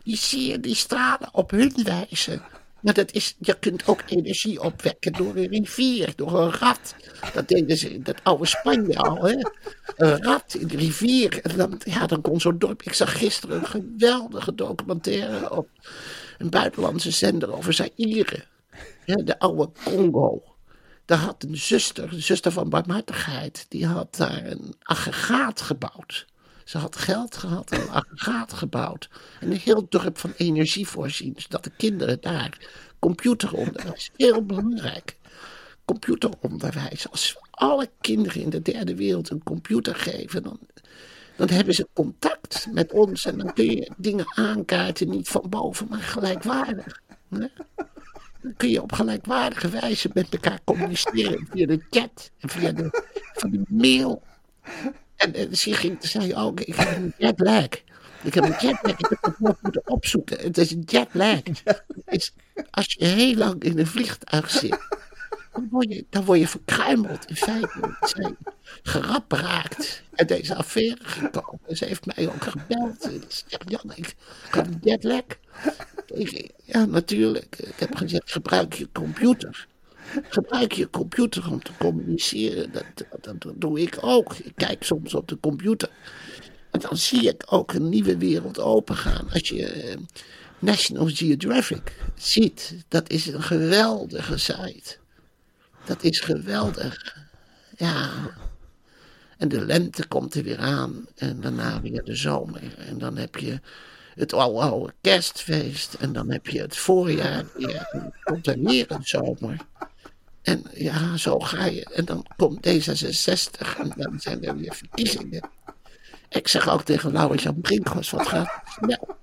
die 0.04 0.16
zie 0.16 0.50
je, 0.50 0.60
die 0.60 0.74
stralen 0.74 1.28
op 1.32 1.50
hun 1.50 1.72
wijze. 1.84 2.40
Maar 2.80 2.94
dat 2.94 3.12
is, 3.12 3.34
je 3.38 3.58
kunt 3.58 3.86
ook 3.86 4.02
energie 4.06 4.62
opwekken 4.62 5.12
door 5.12 5.36
een 5.36 5.48
rivier, 5.48 6.12
door 6.16 6.40
een 6.40 6.52
rat. 6.52 6.94
Dat 7.32 7.48
deden 7.48 7.76
ze 7.76 7.94
in 7.94 8.02
dat 8.02 8.16
oude 8.22 8.46
Spanje 8.46 8.98
al, 8.98 9.24
hè. 9.26 9.36
Een 9.96 10.22
rat 10.22 10.54
in 10.54 10.66
de 10.66 10.76
rivier. 10.76 11.40
En 11.42 11.56
dan, 11.56 11.80
ja, 11.84 12.06
dan 12.06 12.20
kon 12.20 12.40
zo'n 12.40 12.58
dorp... 12.58 12.82
Ik 12.82 12.92
zag 12.92 13.18
gisteren 13.18 13.56
een 13.56 13.66
geweldige 13.66 14.54
documentaire 14.54 15.50
op 15.50 15.68
een 16.38 16.50
buitenlandse 16.50 17.10
zender 17.10 17.54
over 17.56 17.72
Zaire. 17.72 18.44
Ja, 19.04 19.14
de 19.14 19.38
oude 19.38 19.70
Congo. 19.84 20.55
Daar 21.06 21.18
had 21.18 21.42
een 21.42 21.56
zuster, 21.56 22.10
de 22.10 22.20
zuster 22.20 22.52
van 22.52 22.68
barmhartigheid, 22.68 23.66
die 23.68 23.86
had 23.86 24.16
daar 24.16 24.46
een 24.46 24.74
aggregaat 24.82 25.60
gebouwd. 25.60 26.26
Ze 26.64 26.78
had 26.78 26.96
geld 26.96 27.36
gehad 27.36 27.70
en 27.70 27.80
een 27.80 27.90
aggregaat 27.90 28.52
gebouwd. 28.52 29.08
En 29.40 29.50
een 29.50 29.56
heel 29.56 29.86
dorp 29.88 30.18
van 30.18 30.32
energie 30.36 30.86
voorzien, 30.86 31.34
zodat 31.36 31.64
de 31.64 31.70
kinderen 31.76 32.20
daar 32.20 32.58
computeronderwijs, 32.98 34.10
heel 34.16 34.44
belangrijk, 34.44 35.16
computeronderwijs. 35.84 37.10
Als 37.10 37.32
we 37.32 37.46
alle 37.50 37.90
kinderen 38.00 38.42
in 38.42 38.50
de 38.50 38.62
derde 38.62 38.94
wereld 38.94 39.30
een 39.30 39.42
computer 39.42 39.94
geven, 39.94 40.42
dan, 40.42 40.58
dan 41.36 41.48
hebben 41.48 41.74
ze 41.74 41.88
contact 41.92 42.66
met 42.72 42.92
ons 42.92 43.24
en 43.24 43.38
dan 43.38 43.52
kun 43.52 43.70
je 43.70 43.92
dingen 43.96 44.32
aankaarten, 44.34 45.08
niet 45.08 45.28
van 45.28 45.46
boven, 45.48 45.86
maar 45.90 46.02
gelijkwaardig. 46.02 47.00
hè? 47.28 47.46
Dan 48.46 48.56
kun 48.56 48.68
je 48.68 48.82
op 48.82 48.92
gelijkwaardige 48.92 49.68
wijze 49.68 50.10
met 50.14 50.28
elkaar 50.28 50.60
communiceren 50.64 51.46
via 51.50 51.66
de 51.66 51.80
chat 51.90 52.30
en 52.38 52.48
via 52.48 52.72
de, 52.72 53.02
van 53.32 53.50
de 53.50 53.62
mail. 53.68 54.22
En, 55.16 55.34
en 55.34 55.56
Sigrid 55.56 56.04
zei 56.04 56.34
ook, 56.34 56.60
ik 56.60 56.74
heb 56.74 56.96
een 56.96 57.14
jetlag. 57.18 57.68
Ik 58.22 58.34
heb 58.34 58.44
een 58.44 58.56
jetlag, 58.58 58.98
ik 58.98 59.06
heb 59.08 59.18
het 59.20 59.40
nog 59.40 59.56
moeten 59.60 59.82
opzoeken. 59.84 60.38
Het 60.38 60.58
is 60.58 60.70
een 60.70 60.82
jetlag. 60.86 61.40
Is, 62.06 62.32
als 62.70 62.94
je 62.98 63.04
heel 63.04 63.34
lang 63.34 63.62
in 63.62 63.78
een 63.78 63.86
vliegtuig 63.86 64.50
zit, 64.50 64.78
dan 65.56 65.68
word 65.70 65.92
je, 65.92 66.04
dan 66.10 66.46
verkruimeld 66.48 67.24
in 67.24 67.36
feite. 67.36 67.96
Zijn 68.00 68.36
gerap 68.82 69.32
raakt 69.32 70.02
uit 70.14 70.28
deze 70.28 70.54
affaire 70.54 70.98
gekomen. 71.00 71.76
Ze 71.76 71.84
heeft 71.84 72.06
mij 72.06 72.28
ook 72.28 72.42
gebeld. 72.42 73.02
Ze 73.02 73.20
zegt, 73.28 73.70
Jan, 73.70 73.92
ik, 73.94 74.14
had 74.50 74.66
een 74.66 74.78
jetlag. 74.82 75.22
Ja, 76.64 76.84
natuurlijk. 76.84 77.58
Ik 77.58 77.78
heb 77.78 77.94
gezegd, 77.94 78.32
gebruik 78.32 78.74
je 78.74 78.88
computer. 78.92 79.66
Gebruik 80.28 80.72
je 80.72 80.90
computer 80.90 81.50
om 81.50 81.62
te 81.62 81.72
communiceren. 81.78 82.72
Dat, 82.72 82.84
dat, 83.20 83.42
dat 83.42 83.52
doe 83.56 83.80
ik 83.80 83.98
ook. 84.00 84.34
Ik 84.34 84.52
kijk 84.56 84.84
soms 84.84 85.14
op 85.14 85.28
de 85.28 85.40
computer. 85.40 85.88
En 86.70 86.80
dan 86.80 86.96
zie 86.96 87.28
ik 87.28 87.42
ook 87.46 87.72
een 87.72 87.88
nieuwe 87.88 88.16
wereld 88.16 88.60
opengaan. 88.60 89.30
Als 89.30 89.48
je 89.48 89.66
eh, 89.66 89.96
National 90.58 91.08
Geographic 91.08 91.96
ziet, 92.14 92.74
dat 92.88 93.10
is 93.10 93.26
een 93.26 93.42
geweldige 93.42 94.38
site. 94.38 94.96
Dat 95.86 96.02
is 96.02 96.20
geweldig. 96.20 97.16
Ja. 97.76 98.10
En 99.38 99.48
de 99.48 99.66
lente 99.66 100.06
komt 100.06 100.34
er 100.34 100.42
weer 100.42 100.58
aan. 100.58 101.06
En 101.16 101.40
daarna 101.40 101.80
weer 101.80 102.04
de 102.04 102.16
zomer. 102.16 102.78
En 102.78 102.98
dan 102.98 103.16
heb 103.16 103.36
je 103.36 103.60
het 104.14 104.32
oude, 104.32 104.60
oude 104.60 104.92
kerstfeest. 105.00 105.94
En 105.94 106.12
dan 106.12 106.30
heb 106.30 106.46
je 106.46 106.60
het 106.60 106.76
voorjaar 106.76 107.44
weer. 107.54 107.88
En 107.90 108.00
dan 108.00 108.12
komt 108.22 108.46
er 108.46 108.58
weer 108.58 108.90
een 108.90 109.04
zomer. 109.04 109.56
En 110.42 110.64
ja, 110.74 111.16
zo 111.16 111.38
ga 111.38 111.64
je. 111.64 111.84
En 111.84 112.04
dan 112.04 112.26
komt 112.36 112.66
D66 112.66 113.78
en 113.78 113.92
dan 113.96 114.20
zijn 114.20 114.44
er 114.44 114.56
weer 114.56 114.74
verkiezingen. 114.74 115.48
Ik 116.28 116.48
zeg 116.48 116.68
ook 116.68 116.82
tegen 116.82 117.12
Laurens-Jan 117.12 117.60
Brinkhorst, 117.60 118.10
wat 118.10 118.26
gaat 118.26 118.48
het 118.64 118.72
snel? 118.78 119.16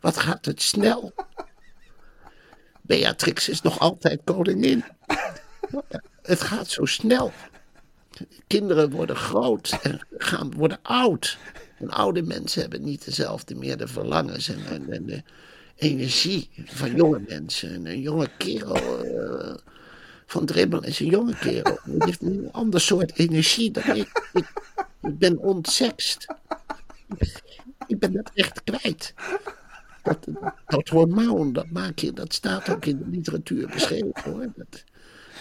Wat 0.00 0.16
gaat 0.16 0.44
het 0.44 0.62
snel? 0.62 1.14
Beatrix 2.82 3.48
is 3.48 3.60
nog 3.60 3.78
altijd 3.78 4.20
koningin. 4.24 4.84
Het 6.22 6.40
gaat 6.40 6.68
zo 6.68 6.84
snel. 6.84 7.32
Kinderen 8.46 8.90
worden 8.90 9.16
groot 9.16 9.78
en 9.82 10.06
gaan, 10.18 10.52
worden 10.52 10.78
oud. 10.82 11.38
En 11.78 11.90
oude 11.90 12.22
mensen 12.22 12.60
hebben 12.60 12.82
niet 12.84 13.04
dezelfde 13.04 13.54
meer 13.54 13.76
de 13.76 13.88
verlangens 13.88 14.48
en, 14.48 14.90
en, 14.90 15.06
de 15.06 15.22
energie 15.76 16.50
van 16.64 16.94
jonge 16.94 17.22
mensen. 17.28 17.74
En 17.74 17.86
een 17.86 18.00
jonge 18.00 18.28
kerel 18.38 19.04
eh, 19.04 19.54
van 20.26 20.46
Dribbel 20.46 20.84
is 20.84 21.00
een 21.00 21.06
jonge 21.06 21.36
kerel. 21.36 21.78
Die 21.84 22.04
heeft 22.04 22.22
een 22.22 22.48
ander 22.52 22.80
soort 22.80 23.18
energie 23.18 23.70
dan 23.70 23.96
ik. 23.96 24.28
Ik, 24.32 24.52
ik 25.02 25.18
ben 25.18 25.38
ontsext. 25.38 26.26
Ik 27.86 27.98
ben 27.98 28.12
dat 28.12 28.30
echt 28.34 28.62
kwijt. 28.64 29.14
Dat, 30.02 30.26
dat 30.66 30.88
hormoon, 30.88 31.52
dat 31.52 31.70
maak 31.70 31.98
je, 31.98 32.12
dat 32.12 32.32
staat 32.32 32.68
ook 32.68 32.84
in 32.84 32.98
de 32.98 33.06
literatuur 33.06 33.68
beschreven 33.68 34.12
hoor. 34.24 34.52
Dat, 34.56 34.84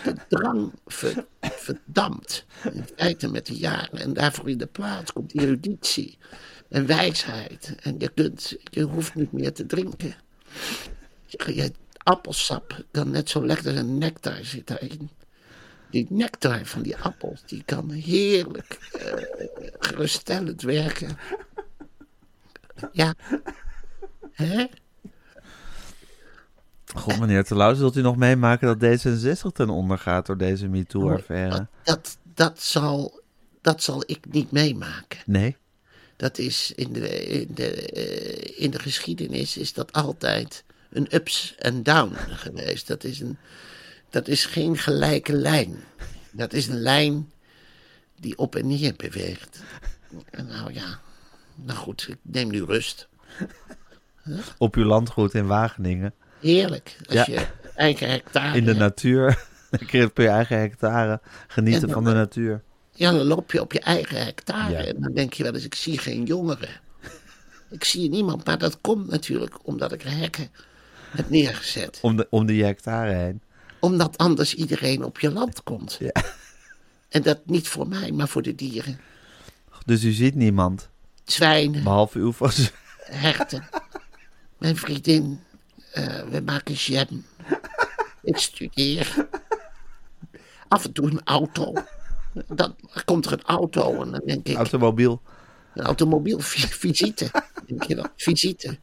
de 0.04 0.16
drang 0.28 0.72
ver- 0.86 1.26
verdampt. 1.42 2.46
In 2.74 2.86
feite 2.96 3.28
met 3.28 3.46
de 3.46 3.56
jaren. 3.56 4.00
En 4.00 4.14
daarvoor 4.14 4.50
in 4.50 4.58
de 4.58 4.66
plaats 4.66 5.14
komt 5.14 5.34
eruditie 5.34 6.18
en 6.70 6.86
wijsheid. 6.86 7.76
En 7.82 7.96
je, 8.00 8.10
kunt, 8.10 8.56
je 8.64 8.82
hoeft 8.82 9.16
niet 9.16 9.32
meer 9.32 9.54
te 9.54 9.66
drinken. 9.66 10.16
Je, 11.26 11.72
appelsap 11.98 12.86
kan 12.92 13.10
net 13.10 13.30
zo 13.30 13.46
lekker 13.46 13.78
een 13.78 13.98
nectar 13.98 14.46
zit 14.46 14.68
daarin. 14.68 15.10
Die 15.90 16.06
nectar 16.10 16.66
van 16.66 16.82
die 16.82 16.98
appels, 16.98 17.44
die 17.46 17.64
kan 17.66 17.92
heerlijk 17.92 18.90
eh, 18.92 19.14
geruststellend 19.80 20.62
werken. 20.62 21.18
Ja. 22.92 23.14
Hè? 24.32 24.66
Goed, 26.94 27.20
meneer 27.20 27.44
Terlouw, 27.44 27.74
zult 27.74 27.96
u 27.96 28.02
nog 28.02 28.16
meemaken 28.16 28.80
dat 28.80 29.00
D66 29.00 29.52
ten 29.54 29.70
onder 29.70 29.98
gaat 29.98 30.26
door 30.26 30.38
deze 30.38 30.68
MeToo-affaire? 30.68 31.68
Dat, 31.84 32.18
dat, 32.34 32.62
zal, 32.62 33.22
dat 33.62 33.84
zal 33.84 34.04
ik 34.06 34.20
niet 34.32 34.52
meemaken. 34.52 35.20
Nee? 35.26 35.58
Dat 36.16 36.38
is 36.38 36.72
in 36.76 36.94
de, 36.94 37.26
in 37.26 37.48
de, 37.54 37.90
eh, 37.90 38.64
in 38.64 38.72
de 38.72 38.80
geschiedenis 38.80 39.58
is 39.58 39.74
dat 39.74 39.92
altijd 39.92 40.64
een 40.90 41.08
ups 41.16 41.56
en 41.58 41.84
down 41.84 42.16
geweest. 42.16 42.88
Dat 42.88 43.04
is, 43.04 43.20
een, 43.20 43.38
dat 44.10 44.28
is 44.28 44.46
geen 44.46 44.78
gelijke 44.78 45.34
lijn. 45.34 45.76
Dat 46.32 46.54
is 46.54 46.68
een 46.68 46.82
lijn 46.82 47.32
die 48.20 48.38
op 48.38 48.56
en 48.56 48.68
neer 48.68 48.94
beweegt. 48.96 49.64
En 50.30 50.46
nou 50.46 50.74
ja, 50.74 51.00
nou 51.56 51.78
goed, 51.78 52.08
ik 52.10 52.18
neem 52.22 52.50
nu 52.50 52.64
rust. 52.64 53.08
Op 54.58 54.76
uw 54.76 54.84
landgoed 54.84 55.34
in 55.34 55.48
Wageningen, 55.48 56.14
Heerlijk, 56.44 56.98
als 57.06 57.14
Ja. 57.16 57.26
je 57.28 57.46
eigen 57.76 58.10
hectare 58.10 58.58
in 58.58 58.64
de 58.64 58.70
hebt. 58.70 58.80
natuur. 58.82 59.44
Lekker 59.80 60.06
op 60.06 60.18
je 60.18 60.28
eigen 60.28 60.60
hectare, 60.60 61.22
genieten 61.48 61.88
En 61.88 61.94
van 61.94 62.04
dan- 62.04 62.14
de 62.14 62.20
natuur. 62.20 62.62
Ja, 62.92 63.12
dan 63.12 63.26
loop 63.26 63.52
je 63.52 63.62
op 63.62 63.72
je 63.74 63.80
eigen 63.80 64.24
hectare 64.26 64.72
Ja. 64.72 64.84
en 64.84 65.02
dan 65.02 65.14
denk 65.14 65.34
je 65.34 65.44
wel 65.44 65.54
eens, 65.54 65.64
ik 65.66 65.76
zie 65.76 65.98
geen 65.98 66.24
jongeren. 66.24 66.70
Ik 67.70 67.84
zie 67.84 68.10
niemand, 68.10 68.46
maar 68.46 68.58
dat 68.58 68.82
komt 68.82 69.10
natuurlijk 69.10 69.68
omdat 69.68 69.92
ik 69.92 70.02
hekken 70.02 70.48
heb 71.10 71.30
neergezet. 71.30 72.00
Om, 72.02 72.16
de, 72.16 72.28
om 72.30 72.46
die 72.46 72.64
hectare 72.64 73.14
heen. 73.14 73.42
Omdat 73.80 74.18
anders 74.18 74.54
iedereen 74.56 75.04
op 75.04 75.20
je 75.20 75.32
land 75.32 75.64
komt. 75.64 75.98
Ja. 76.00 76.12
En 77.10 77.22
dat 77.22 77.40
niet 77.46 77.68
voor 77.68 77.88
mij, 77.88 78.12
maar 78.12 78.28
voor 78.28 78.42
de 78.42 78.56
dieren. 78.56 79.00
Dus 79.86 80.04
u 80.04 80.12
ziet 80.12 80.36
niemand, 80.36 80.90
Zwijnen, 81.26 81.84
behalve 81.84 82.20
uw 82.20 82.34
herten. 83.04 83.68
Mijn 84.58 84.78
vriendin, 84.78 85.40
eh, 85.94 86.24
we 86.30 86.42
maken 86.42 86.74
jam. 86.74 87.08
Ik 88.24 88.38
studeer. 88.38 89.28
Af 90.68 90.86
en 90.86 90.92
toe 90.94 91.06
een 91.12 91.22
auto. 91.24 91.74
Dan 92.48 92.76
komt 93.06 93.26
er 93.26 93.32
een 93.32 93.44
auto 93.44 94.02
en 94.04 94.12
dan 94.12 94.22
denk 94.26 94.48
ik... 94.48 94.56
Automobiel. 94.56 95.22
Een 95.74 95.84
automobiel 95.84 96.40
vi- 96.40 96.68
visite. 96.68 97.32
Denk 97.66 97.84
je 97.84 97.96
dan? 97.96 98.10
Visite. 98.18 98.78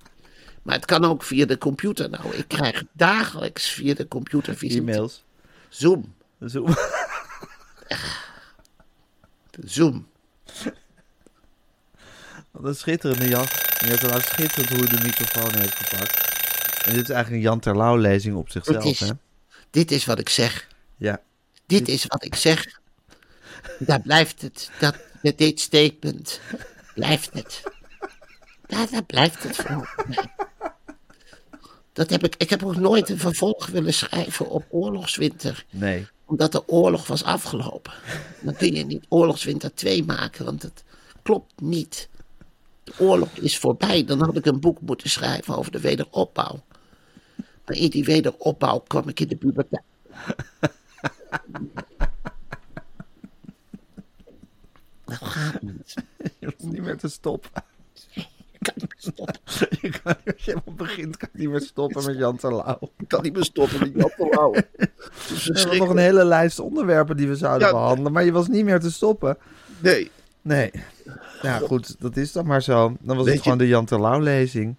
Maar 0.62 0.74
het 0.74 0.84
kan 0.84 1.04
ook 1.04 1.22
via 1.22 1.46
de 1.46 1.58
computer. 1.58 2.10
Nou, 2.10 2.34
ik 2.34 2.48
krijg 2.48 2.84
dagelijks 2.92 3.68
via 3.68 3.94
de 3.94 4.08
computer 4.08 4.56
visite. 4.56 4.80
E-mails. 4.80 5.24
Zoom. 5.68 6.14
Zo. 6.48 6.66
Zoom. 9.64 10.08
Wat 12.50 12.64
een 12.64 12.74
schitterende 12.74 13.28
Jan. 13.28 13.46
Meneer 13.80 13.98
Terlouw, 13.98 14.20
schitterend 14.20 14.68
hoe 14.68 14.78
u 14.82 14.86
de 14.86 15.00
microfoon 15.02 15.54
heeft 15.60 15.76
gepakt. 15.76 16.39
En 16.84 16.92
dit 16.94 17.02
is 17.02 17.08
eigenlijk 17.10 17.30
een 17.30 17.40
Jan 17.50 17.60
Terlouw 17.60 17.96
lezing 17.96 18.36
op 18.36 18.50
zichzelf, 18.50 18.84
is- 18.84 19.00
hè? 19.00 19.10
Dit 19.70 19.90
is 19.90 20.04
wat 20.04 20.18
ik 20.18 20.28
zeg. 20.28 20.68
Ja. 20.96 21.20
Dit 21.66 21.88
is 21.88 22.06
wat 22.06 22.24
ik 22.24 22.34
zeg. 22.34 22.80
Daar 23.78 24.00
blijft 24.00 24.42
het. 24.42 24.70
Dat, 24.80 24.94
met 25.22 25.38
dit 25.38 25.60
statement 25.60 26.40
blijft 26.94 27.32
het. 27.32 27.62
Daar, 28.66 28.90
daar 28.90 29.04
blijft 29.04 29.42
het 29.42 29.56
voor 29.56 29.94
mij. 30.08 30.24
Dat 31.92 32.10
heb 32.10 32.24
ik, 32.24 32.34
ik 32.36 32.50
heb 32.50 32.64
ook 32.64 32.76
nooit 32.76 33.08
een 33.08 33.18
vervolg 33.18 33.66
willen 33.66 33.94
schrijven 33.94 34.48
op 34.48 34.64
Oorlogswinter. 34.68 35.64
Nee. 35.70 36.06
Omdat 36.24 36.52
de 36.52 36.68
oorlog 36.68 37.06
was 37.06 37.24
afgelopen. 37.24 37.92
Dan 38.40 38.54
kun 38.56 38.74
je 38.74 38.84
niet 38.84 39.04
Oorlogswinter 39.08 39.74
2 39.74 40.04
maken, 40.04 40.44
want 40.44 40.62
het 40.62 40.84
klopt 41.22 41.60
niet. 41.60 42.08
De 42.84 42.92
oorlog 42.98 43.28
is 43.34 43.58
voorbij. 43.58 44.04
Dan 44.04 44.20
had 44.20 44.36
ik 44.36 44.46
een 44.46 44.60
boek 44.60 44.80
moeten 44.80 45.10
schrijven 45.10 45.56
over 45.56 45.72
de 45.72 45.80
wederopbouw. 45.80 46.62
Maar 47.70 47.78
in 47.78 47.90
die 47.90 48.04
wederopbouw 48.04 48.78
kwam 48.78 49.08
ik 49.08 49.20
in 49.20 49.28
de 49.28 49.36
puberteit. 49.36 49.82
Dat 55.04 55.18
gaat 55.20 55.62
niet. 55.62 55.94
Je 56.38 56.46
hoeft 56.46 56.62
niet 56.72 56.82
meer 56.82 56.96
te 56.96 57.08
stoppen. 57.08 57.50
Ik 58.14 58.58
kan 58.60 58.74
niet 58.76 58.88
meer 58.88 59.12
stoppen. 59.12 59.40
Je 59.80 59.90
kan, 60.02 60.14
als 60.26 60.44
je 60.44 60.50
helemaal 60.52 60.74
begint, 60.74 61.16
kan 61.16 61.28
niet 61.32 61.48
meer 61.48 61.60
stoppen 61.60 62.04
met 62.04 62.16
Jan 62.18 62.36
Terlouw. 62.36 62.78
Ik 62.98 63.08
kan 63.08 63.22
niet 63.22 63.32
meer 63.32 63.44
stoppen 63.44 63.78
met 63.78 63.92
Jan 63.94 64.10
Terlouw. 64.16 64.52
We 64.52 65.58
hebben 65.58 65.78
nog 65.78 65.88
een 65.88 65.96
hele 65.96 66.24
lijst 66.24 66.58
onderwerpen 66.58 67.16
die 67.16 67.28
we 67.28 67.36
zouden 67.36 67.68
Ja. 67.68 67.74
behandelen, 67.74 68.12
maar 68.12 68.24
je 68.24 68.32
was 68.32 68.48
niet 68.48 68.64
meer 68.64 68.80
te 68.80 68.90
stoppen. 68.92 69.38
Nee, 69.78 70.10
Nee. 70.42 70.70
Ja, 71.42 71.58
goed, 71.58 72.00
dat 72.00 72.16
is 72.16 72.32
dan 72.32 72.46
maar 72.46 72.62
zo. 72.62 72.96
Dan 73.00 73.16
was 73.16 73.24
Weet 73.24 73.26
het 73.26 73.34
je- 73.34 73.40
gewoon 73.42 73.58
de 73.58 73.66
Jan 73.68 73.84
Terlouw 73.84 74.20
lezing. 74.20 74.76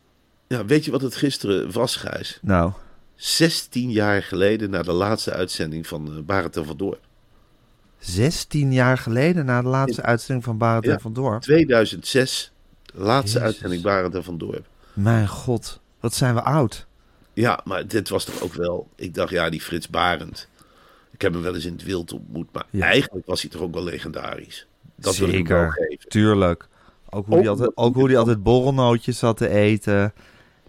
Ja, 0.52 0.66
weet 0.66 0.86
je 0.86 0.92
wat 0.92 1.02
het 1.02 1.16
gisteren 1.16 1.72
was, 1.72 1.96
Gijs? 1.96 2.40
Nou, 2.42 2.72
16 3.16 3.92
jaar 3.92 4.24
geleden 4.24 4.70
na 4.70 4.82
de 4.82 4.92
laatste 4.92 5.32
uitzending 5.32 5.88
van 5.88 6.08
uh, 6.18 6.24
Barend 6.24 6.58
en 6.58 6.66
van 6.66 6.78
Dorp. 6.78 7.00
16 8.00 8.74
jaar 8.74 8.98
geleden 8.98 9.46
na 9.46 9.62
de 9.62 9.68
laatste 9.68 10.02
uitzending 10.02 10.46
van 10.46 10.58
Barend 10.58 10.86
Ja. 10.86 10.92
en 10.94 11.00
van 11.02 11.14
Dorp. 11.14 11.42
2006, 11.42 12.52
laatste 12.94 13.28
Jezus. 13.38 13.42
uitzending 13.54 13.82
Barend 13.84 14.16
en 14.16 14.24
van 14.24 14.38
Dorp. 14.38 14.66
Mijn 14.94 15.28
god, 15.28 15.80
wat 16.00 16.14
zijn 16.14 16.34
we 16.36 16.42
oud. 16.42 16.86
Ja, 17.34 17.60
maar 17.64 17.88
dit 17.88 18.10
was 18.10 18.24
toch 18.26 18.42
ook 18.42 18.54
wel... 18.54 18.88
Ik 18.96 19.14
dacht, 19.14 19.32
ja, 19.32 19.50
die 19.50 19.62
Frits 19.62 19.90
Barend. 19.90 20.48
Ik 21.12 21.22
heb 21.22 21.34
hem 21.34 21.42
wel 21.42 21.56
eens 21.56 21.66
in 21.66 21.72
het 21.74 21.84
wild 21.84 22.14
ontmoet. 22.14 22.48
Maar 22.52 22.66
Ja. 22.70 22.86
eigenlijk 22.86 23.26
was 23.26 23.42
hij 23.42 23.50
toch 23.50 23.62
ook 23.62 23.74
wel 23.74 23.84
legendarisch. 23.84 24.68
Dat 24.96 25.18
wil 25.18 25.30
ik 25.30 25.48
wel 25.48 25.58
Zeker, 25.72 25.88
geven. 25.88 26.10
tuurlijk. 26.10 26.68
Ook 27.10 27.26
hoe, 27.26 27.40
die 27.40 27.50
altijd, 27.50 27.70
omdat 27.70 27.86
ook 27.86 27.94
hoe 27.94 28.04
die 28.08 28.16
hij- 28.16 28.26
altijd 28.26 28.44
borrelnootjes 28.44 29.18
zat 29.18 29.38
te 29.38 29.50
eten. 29.50 30.14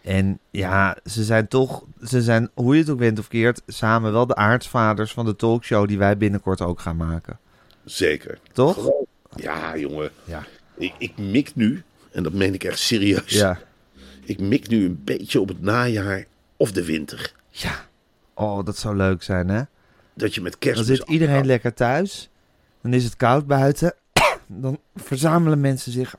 En 0.03 0.39
ja, 0.51 0.97
ze 1.05 1.25
zijn 1.25 1.49
toch, 1.49 1.85
ze 2.05 2.23
zijn, 2.23 2.51
hoe 2.55 2.75
je 2.75 2.81
het 2.81 2.91
ook 2.91 2.99
went 2.99 3.19
of 3.19 3.29
keert, 3.29 3.63
samen 3.67 4.13
wel 4.13 4.27
de 4.27 4.35
aartsvaders 4.35 5.13
van 5.13 5.25
de 5.25 5.37
talkshow 5.37 5.89
die 5.89 5.99
wij 5.99 6.17
binnenkort 6.17 6.61
ook 6.61 6.81
gaan 6.81 6.97
maken. 6.97 7.39
Zeker. 7.85 8.39
Toch? 8.53 8.75
Gewoon, 8.75 9.07
Ja, 9.37 9.77
jongen. 9.77 10.11
Ja. 10.25 10.45
Ik, 10.75 10.95
ik 10.99 11.19
mik 11.19 11.55
nu, 11.55 11.83
en 12.13 12.23
dat 12.23 12.33
meen 12.33 12.55
ik 12.55 12.65
echt 12.65 12.79
serieus. 12.79 13.31
Ja. 13.31 13.59
Ik 14.25 14.41
mik 14.41 14.69
nu 14.69 14.85
een 14.85 15.01
beetje 15.05 15.41
op 15.41 15.49
het 15.49 15.61
najaar 15.61 16.25
of 16.57 16.73
de 16.73 16.85
winter. 16.85 17.33
Ja. 17.51 17.87
Oh, 18.35 18.65
dat 18.65 18.79
zou 18.79 18.97
leuk 18.97 19.23
zijn, 19.23 19.49
hè? 19.49 19.63
Dat 20.15 20.35
je 20.35 20.41
met 20.41 20.53
Dan 20.53 20.61
kerstmis... 20.61 20.99
zit 20.99 21.09
iedereen 21.09 21.47
lekker 21.47 21.75
thuis. 21.75 22.31
Dan 22.83 22.93
is 22.93 23.05
het 23.05 23.17
koud 23.17 23.47
buiten. 23.47 23.95
Dan 24.47 24.79
verzamelen 24.95 25.61
mensen 25.61 25.93
zich 25.93 26.15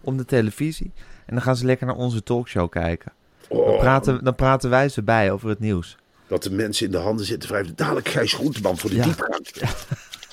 om 0.00 0.16
de 0.16 0.24
televisie. 0.24 0.92
En 1.28 1.34
dan 1.34 1.42
gaan 1.42 1.56
ze 1.56 1.64
lekker 1.66 1.86
naar 1.86 1.96
onze 1.96 2.22
talkshow 2.22 2.70
kijken. 2.70 3.12
Dan 3.48 3.58
Oh, 3.58 3.78
praten, 3.78 4.24
dan 4.24 4.34
praten 4.34 4.70
wij 4.70 4.88
ze 4.88 5.02
bij 5.02 5.30
over 5.30 5.48
het 5.48 5.60
nieuws. 5.60 5.96
Dat 6.26 6.42
de 6.42 6.50
mensen 6.50 6.86
in 6.86 6.92
de 6.92 6.98
handen 6.98 7.26
zitten 7.26 7.48
wrijven. 7.48 7.72
Dadelijk 7.76 8.08
Gijs 8.08 8.32
Groenteman 8.32 8.78
voor 8.78 8.90
de 8.90 8.96
Ja. 8.96 9.02
diepgang. 9.04 9.46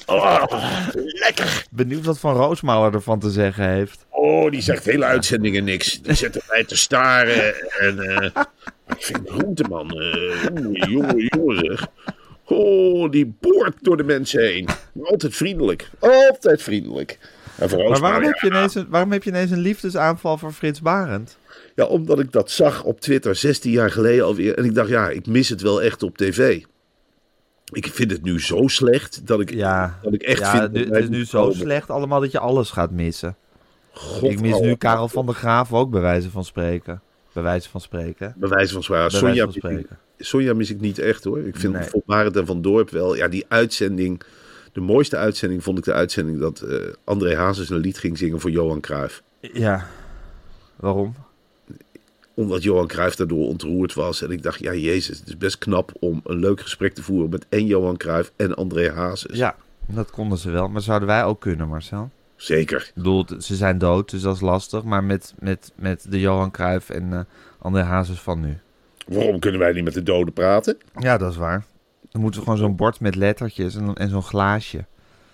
Oh, 0.07 0.43
lekker. 0.95 1.65
Benieuwd 1.71 2.05
wat 2.05 2.19
Van 2.19 2.35
Roosmouwer 2.35 2.93
ervan 2.93 3.19
te 3.19 3.29
zeggen 3.31 3.69
heeft. 3.69 4.05
Oh, 4.09 4.51
die 4.51 4.61
zegt 4.61 4.85
hele 4.85 5.05
uitzendingen 5.05 5.63
niks. 5.63 6.01
Die 6.01 6.13
zet 6.13 6.43
mij 6.49 6.63
te 6.63 6.77
staren. 6.77 7.55
En 7.79 7.99
eh, 7.99 8.29
ik 8.97 9.03
vind 9.03 9.29
Groenteman, 9.29 9.89
eh 9.99 10.43
jongen, 10.89 11.27
jongen. 11.35 11.77
Oh, 12.43 13.11
die 13.11 13.35
boort 13.39 13.75
door 13.81 13.97
de 13.97 14.03
mensen 14.03 14.41
heen. 14.41 14.67
Altijd 15.03 15.35
vriendelijk. 15.35 15.89
Altijd 15.99 16.61
vriendelijk. 16.61 17.19
En 17.57 17.69
voor 17.69 17.89
Maar 17.89 17.99
waarom 17.99 18.23
heb, 18.23 18.35
je 18.35 18.47
ineens 18.47 18.75
een, 18.75 18.85
waarom 18.89 19.11
heb 19.11 19.23
je 19.23 19.29
ineens 19.29 19.51
een 19.51 19.59
liefdesaanval 19.59 20.37
voor 20.37 20.51
Frits 20.51 20.81
Barend? 20.81 21.37
Ja, 21.75 21.85
omdat 21.85 22.19
ik 22.19 22.31
dat 22.31 22.51
zag 22.51 22.83
op 22.83 22.99
Twitter 23.01 23.35
16 23.35 23.71
jaar 23.71 23.91
geleden 23.91 24.25
alweer. 24.25 24.57
En 24.57 24.65
ik 24.65 24.75
dacht, 24.75 24.89
ja, 24.89 25.09
ik 25.09 25.27
mis 25.27 25.49
het 25.49 25.61
wel 25.61 25.81
echt 25.81 26.03
op 26.03 26.17
tv. 26.17 26.63
Ik 27.71 27.87
vind 27.87 28.11
het 28.11 28.23
nu 28.23 28.41
zo 28.41 28.67
slecht 28.67 29.27
dat 29.27 29.39
ik, 29.39 29.53
Ja, 29.53 29.99
dat 30.03 30.13
ik 30.13 30.21
echt 30.23 30.39
ja 30.39 30.51
vind... 30.71 30.89
het 30.89 31.03
is 31.03 31.09
nu 31.09 31.25
zo 31.25 31.41
komen. 31.41 31.55
slecht 31.55 31.89
allemaal 31.89 32.19
dat 32.19 32.31
je 32.31 32.39
alles 32.39 32.69
gaat 32.71 32.91
missen. 32.91 33.35
God, 33.91 34.31
ik 34.31 34.41
mis 34.41 34.53
oh, 34.53 34.61
nu 34.61 34.75
Karel 34.75 35.07
van 35.07 35.25
der 35.25 35.35
Graaf 35.35 35.73
ook 35.73 35.89
bij 35.91 36.01
wijze 36.01 36.29
van 36.29 36.45
spreken. 36.45 37.01
Bij 37.33 37.43
wijze 37.43 37.69
van 37.69 37.81
spreken. 37.81 38.33
Bij 38.37 38.49
wijze 38.49 38.73
van 38.73 38.83
spreken. 38.83 39.09
Bij 39.11 39.19
Sonja, 39.19 39.35
wijze 39.45 39.59
van 39.59 39.69
mis 39.71 39.79
ik- 39.79 39.83
spreken. 39.85 39.99
Sonja 40.17 40.53
mis 40.53 40.69
ik 40.69 40.79
niet 40.79 40.99
echt 40.99 41.23
hoor. 41.23 41.39
Ik 41.39 41.55
vind 41.55 41.73
Nee. 41.73 41.83
Van 41.83 42.01
Barend 42.05 42.35
en 42.35 42.45
Van 42.45 42.61
Dorp 42.61 42.89
wel. 42.89 43.15
Ja, 43.15 43.27
die 43.27 43.45
uitzending. 43.47 44.21
De 44.75 44.81
mooiste 44.81 45.17
uitzending 45.17 45.63
vond 45.63 45.77
ik 45.77 45.83
de 45.83 45.93
uitzending 45.93 46.39
dat 46.39 46.61
eh, 46.61 46.77
André 47.03 47.35
Hazes 47.35 47.69
een 47.69 47.77
lied 47.77 47.97
ging 47.97 48.17
zingen 48.17 48.39
voor 48.39 48.51
Johan 48.51 48.79
Cruijff. 48.79 49.23
Ja. 49.39 49.87
Waarom? 50.75 51.15
Omdat 52.33 52.63
Johan 52.63 52.87
Cruijff 52.87 53.15
daardoor 53.15 53.47
ontroerd 53.47 53.93
was. 53.93 54.21
En 54.21 54.31
ik 54.31 54.43
dacht, 54.43 54.59
ja 54.59 54.73
jezus, 54.73 55.19
het 55.19 55.27
is 55.27 55.37
best 55.37 55.57
knap 55.57 55.91
om 55.99 56.21
een 56.23 56.39
leuk 56.39 56.61
gesprek 56.61 56.93
te 56.93 57.03
voeren 57.03 57.29
met 57.29 57.45
en 57.49 57.65
Johan 57.65 57.97
Cruijff 57.97 58.31
en 58.35 58.55
André 58.55 58.91
Hazes. 58.91 59.37
Ja, 59.37 59.55
dat 59.85 60.11
konden 60.11 60.37
ze 60.37 60.51
wel. 60.51 60.67
Maar 60.67 60.81
zouden 60.81 61.07
wij 61.07 61.23
ook 61.23 61.39
kunnen, 61.39 61.67
Marcel? 61.67 62.09
Zeker. 62.35 62.81
Ik 62.81 62.91
bedoel, 62.95 63.25
ze 63.39 63.55
zijn 63.55 63.77
dood, 63.77 64.09
dus 64.09 64.21
dat 64.21 64.35
is 64.35 64.41
lastig. 64.41 64.83
Maar 64.83 65.03
met, 65.03 65.33
met, 65.39 65.71
met 65.75 66.05
de 66.09 66.19
Johan 66.19 66.51
Cruijff 66.51 66.89
en 66.89 67.13
eh 67.13 67.19
André 67.59 67.81
Hazes 67.81 68.19
van 68.19 68.39
nu. 68.39 68.57
Waarom 69.07 69.39
kunnen 69.39 69.59
wij 69.59 69.71
niet 69.71 69.83
met 69.83 69.93
de 69.93 70.03
doden 70.03 70.33
praten? 70.33 70.77
Ja, 70.99 71.17
dat 71.17 71.31
is 71.31 71.37
waar. 71.37 71.65
Dan 72.15 72.23
moeten 72.23 72.41
we 72.41 72.49
gewoon 72.49 72.65
zo'n 72.65 72.75
bord 72.75 72.99
met 72.99 73.15
lettertjes 73.15 73.75
en, 73.75 73.93
en 73.93 74.09
zo'n 74.09 74.23
glaasje. 74.23 74.85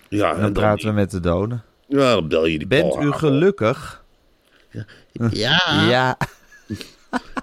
Ja, 0.08 0.34
En 0.34 0.40
dan 0.40 0.52
praten 0.52 0.88
we 0.88 0.92
met 0.92 1.10
de 1.10 1.20
doden. 1.20 1.62
Ja, 1.86 2.14
dan 2.14 2.28
bel 2.28 2.46
je 2.46 2.58
die 2.58 2.66
Bent 2.66 2.96
u 2.96 3.12
gelukkig? 3.12 4.04
Ja, 5.30 5.62
Ja. 5.90 6.16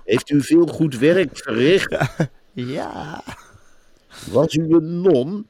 Heeft 0.05 0.29
u 0.29 0.41
veel 0.41 0.67
goed 0.67 0.97
werk 0.97 1.37
verricht? 1.37 1.97
Ja. 2.53 3.23
Was 4.31 4.53
u 4.53 4.73
een 4.73 5.01
non? 5.01 5.47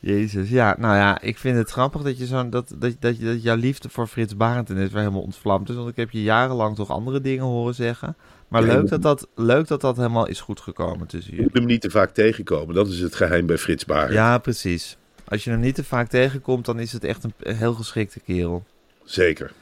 Jezus, 0.00 0.50
ja, 0.50 0.74
nou 0.78 0.96
ja, 0.96 1.20
ik 1.20 1.38
vind 1.38 1.56
het 1.56 1.70
grappig 1.70 2.02
dat 2.02 2.18
je 2.18 2.26
zo'n 2.26 2.50
dat, 2.50 2.68
dat, 2.78 2.96
dat, 3.00 3.20
dat 3.20 3.42
jouw 3.42 3.56
liefde 3.56 3.88
voor 3.88 4.06
Frits 4.06 4.36
Barend 4.36 4.68
ineens 4.68 4.90
weer 4.90 5.00
helemaal 5.00 5.22
ontvlamd 5.22 5.68
is. 5.68 5.74
Want 5.74 5.88
ik 5.88 5.96
heb 5.96 6.10
je 6.10 6.22
jarenlang 6.22 6.76
toch 6.76 6.90
andere 6.90 7.20
dingen 7.20 7.44
horen 7.44 7.74
zeggen. 7.74 8.16
Maar 8.48 8.66
Ja, 8.66 8.72
leuk 8.72 8.82
je 8.82 8.88
dat 8.88 9.02
dat, 9.02 9.28
leuk 9.34 9.66
dat 9.66 9.80
dat 9.80 9.96
helemaal 9.96 10.26
is 10.26 10.40
goed 10.40 10.60
gekomen 10.60 11.06
tussen 11.06 11.30
Je 11.30 11.36
jullie. 11.36 11.42
moet 11.52 11.58
hem 11.60 11.68
niet 11.68 11.80
te 11.80 11.90
vaak 11.90 12.10
tegenkomen. 12.10 12.74
Dat 12.74 12.88
is 12.88 13.00
het 13.00 13.14
geheim 13.14 13.46
bij 13.46 13.58
Frits 13.58 13.84
Barend. 13.84 14.12
Ja, 14.12 14.38
precies. 14.38 14.96
Als 15.28 15.44
je 15.44 15.50
hem 15.50 15.60
niet 15.60 15.74
te 15.74 15.84
vaak 15.84 16.08
tegenkomt, 16.08 16.64
dan 16.64 16.78
is 16.80 16.92
het 16.92 17.04
echt 17.04 17.24
een 17.24 17.56
heel 17.56 17.74
geschikte 17.74 18.20
kerel. 18.20 18.64
Zeker. 19.04 19.52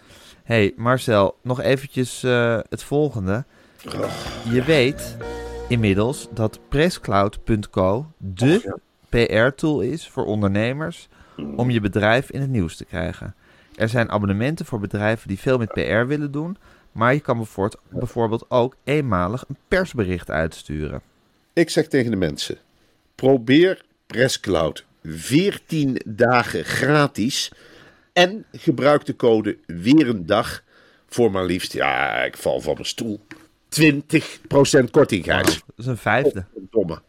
hey, 0.45 0.73
Marcel, 0.77 1.37
nog 1.43 1.61
eventjes 1.61 2.23
eh, 2.23 2.59
het 2.69 2.83
volgende. 2.83 3.45
Je 4.51 4.63
weet 4.63 5.17
inmiddels 5.69 6.29
dat 6.33 6.59
presscloud.co 6.69 8.07
de 8.19 8.79
PR-tool 9.09 9.81
is 9.81 10.09
voor 10.09 10.25
ondernemers 10.25 11.09
om 11.57 11.71
je 11.71 11.81
bedrijf 11.81 12.31
in 12.31 12.41
het 12.41 12.51
nieuws 12.51 12.77
te 12.77 12.85
krijgen. 12.85 13.35
Er 13.75 13.89
zijn 13.89 14.11
abonnementen 14.11 14.67
voor 14.67 14.81
bedrijven 14.81 15.29
die 15.29 15.39
veel 15.39 15.59
met 15.59 15.73
PR 15.73 16.07
willen 16.07 16.31
doen, 16.33 16.57
maar 16.97 17.15
je 17.15 17.21
kan 17.21 17.47
bijvoorbeeld, 17.91 18.45
ook 18.49 18.77
eenmalig 18.85 19.45
een 19.49 19.57
persbericht 19.69 20.31
uitsturen. 20.31 21.01
Ik 21.53 21.71
zeg 21.71 21.89
tegen 21.89 22.11
de 22.11 22.17
mensen: 22.17 22.57
probeer 23.15 23.85
Presscloud 24.07 24.85
14 25.05 26.01
dagen 26.05 26.65
gratis 26.65 27.53
en 28.13 28.45
gebruik 28.53 29.05
de 29.05 29.17
code 29.17 29.59
weer 29.67 30.09
een 30.09 30.27
dag 30.27 30.63
voor 31.09 31.31
maar 31.31 31.45
liefst, 31.45 31.73
ja, 31.73 32.25
ik 32.25 32.37
val 32.37 32.61
van 32.61 32.73
mijn 32.75 32.87
stoel. 32.87 33.21
20% 33.69 34.91
korting, 34.91 35.25
Gijs. 35.25 35.45
Dat 35.45 35.63
is 35.77 35.87
een 35.87 35.97
vijfde. 35.97 36.45
Domme. 36.71 37.01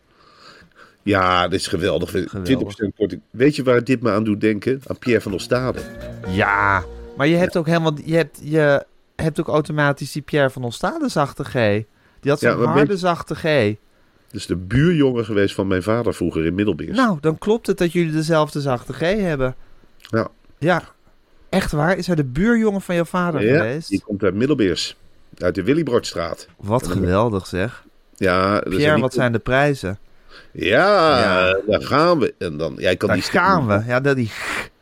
Ja, 1.04 1.48
dit 1.48 1.60
is 1.60 1.68
geweldig. 1.68 2.10
20% 2.10 2.12
Geweldig. 2.24 2.76
korting. 2.96 3.22
Weet 3.30 3.56
je 3.56 3.64
waar 3.64 3.84
dit 3.84 4.02
me 4.02 4.12
aan 4.12 4.24
doet 4.24 4.42
denken? 4.42 4.82
Aan 4.88 4.98
Pierre 5.00 5.22
van 5.22 5.34
Ostade. 5.34 5.80
Ja, 6.28 6.84
maar 7.18 7.28
je 7.28 7.36
hebt 7.36 7.58
ook 7.58 7.66
helemaal, 7.66 7.94
je 8.04 8.16
hebt, 8.16 8.40
je 8.44 8.86
hebt 9.24 9.40
ook 9.40 9.48
automatisch 9.48 10.12
die 10.12 10.22
Pierre 10.22 10.50
van 10.50 10.64
Ostade 10.64 11.10
zachte 11.10 11.44
G. 11.44 11.54
Die 12.20 12.32
had 12.32 12.40
zo'n 12.40 12.60
Ja, 12.62 12.66
harde 12.66 12.98
zachte 12.98 13.36
G. 13.36 13.76
Dus 14.32 14.46
de 14.46 14.56
buurjongen 14.56 15.26
geweest 15.26 15.56
van 15.56 15.68
mijn 15.68 15.84
vader 15.84 16.14
vroeger 16.14 16.46
in 16.46 16.56
Middelbeers. 16.56 16.98
Nou, 16.98 17.18
dan 17.22 17.38
klopt 17.38 17.68
het 17.68 17.78
dat 17.78 17.92
jullie 17.92 18.12
dezelfde 18.12 18.62
zachte 18.62 18.94
G 18.94 19.00
hebben. 19.00 19.56
Ja. 19.98 20.28
Ja, 20.58 20.84
echt 21.50 21.72
waar? 21.72 21.98
Is 21.98 22.08
hij 22.08 22.16
de 22.16 22.24
buurjongen 22.24 22.82
van 22.82 22.96
jouw 22.96 23.04
vader 23.06 23.44
ja, 23.46 23.58
geweest? 23.58 23.90
die 23.90 24.02
komt 24.02 24.24
uit 24.24 24.34
Middelbeers. 24.34 24.96
Uit 25.38 25.56
de 25.56 25.64
Willybrodstraat. 25.64 26.48
Wat 26.58 26.88
geweldig 26.88 27.48
zeg. 27.48 27.84
Ja, 28.16 28.54
er 28.64 28.70
Pierre, 28.70 28.94
niet- 28.94 29.02
wat 29.02 29.14
zijn 29.14 29.32
de 29.32 29.40
prijzen? 29.40 29.98
Ja, 30.52 31.20
Ja. 31.20 31.58
daar 31.68 31.82
gaan 31.82 32.20
we. 32.20 32.34
En 32.38 32.58
dan, 32.58 32.74
jij 32.78 32.96
kan 32.96 33.08
Daar 33.08 33.18
die 33.18 33.26
gaan 33.26 33.68
we. 33.68 33.84
Ja, 33.86 34.00
dat 34.00 34.16
die, 34.16 34.32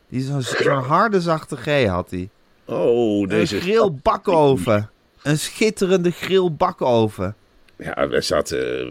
die 0.10 0.22
zo'n 0.22 0.42
zo'n 0.42 0.84
harde 0.84 1.22
zachte 1.22 1.56
G 1.58 1.86
had 1.86 2.10
hij. 2.10 2.30
Oh, 2.66 3.22
Een 3.22 3.28
deze. 3.28 3.60
grillbakoven. 3.60 4.90
Een 5.24 5.40
schitterende 5.40 6.12
grillbakoven. 6.12 7.36
Ja, 7.78 8.08
wij 8.08 8.22
zaten. 8.22 8.88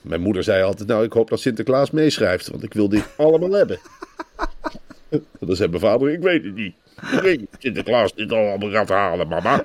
mijn 0.00 0.20
moeder 0.20 0.42
zei 0.42 0.62
altijd: 0.62 0.88
Nou, 0.88 1.04
ik 1.04 1.12
hoop 1.12 1.28
dat 1.30 1.40
Sinterklaas 1.40 1.90
meeschrijft, 1.90 2.48
want 2.48 2.62
ik 2.62 2.74
wil 2.74 2.88
dit 2.88 3.08
allemaal 3.16 3.50
hebben. 3.52 3.78
dan 5.40 5.56
zei 5.56 5.68
mijn 5.68 5.80
vader: 5.80 6.10
Ik 6.12 6.20
weet 6.20 6.44
het 6.44 6.54
niet. 6.54 6.74
Ik 7.12 7.20
weet. 7.20 7.40
Sinterklaas 7.58 8.14
dit 8.14 8.32
allemaal 8.32 8.70
gaat 8.70 8.88
halen, 8.88 9.28
mama. 9.28 9.62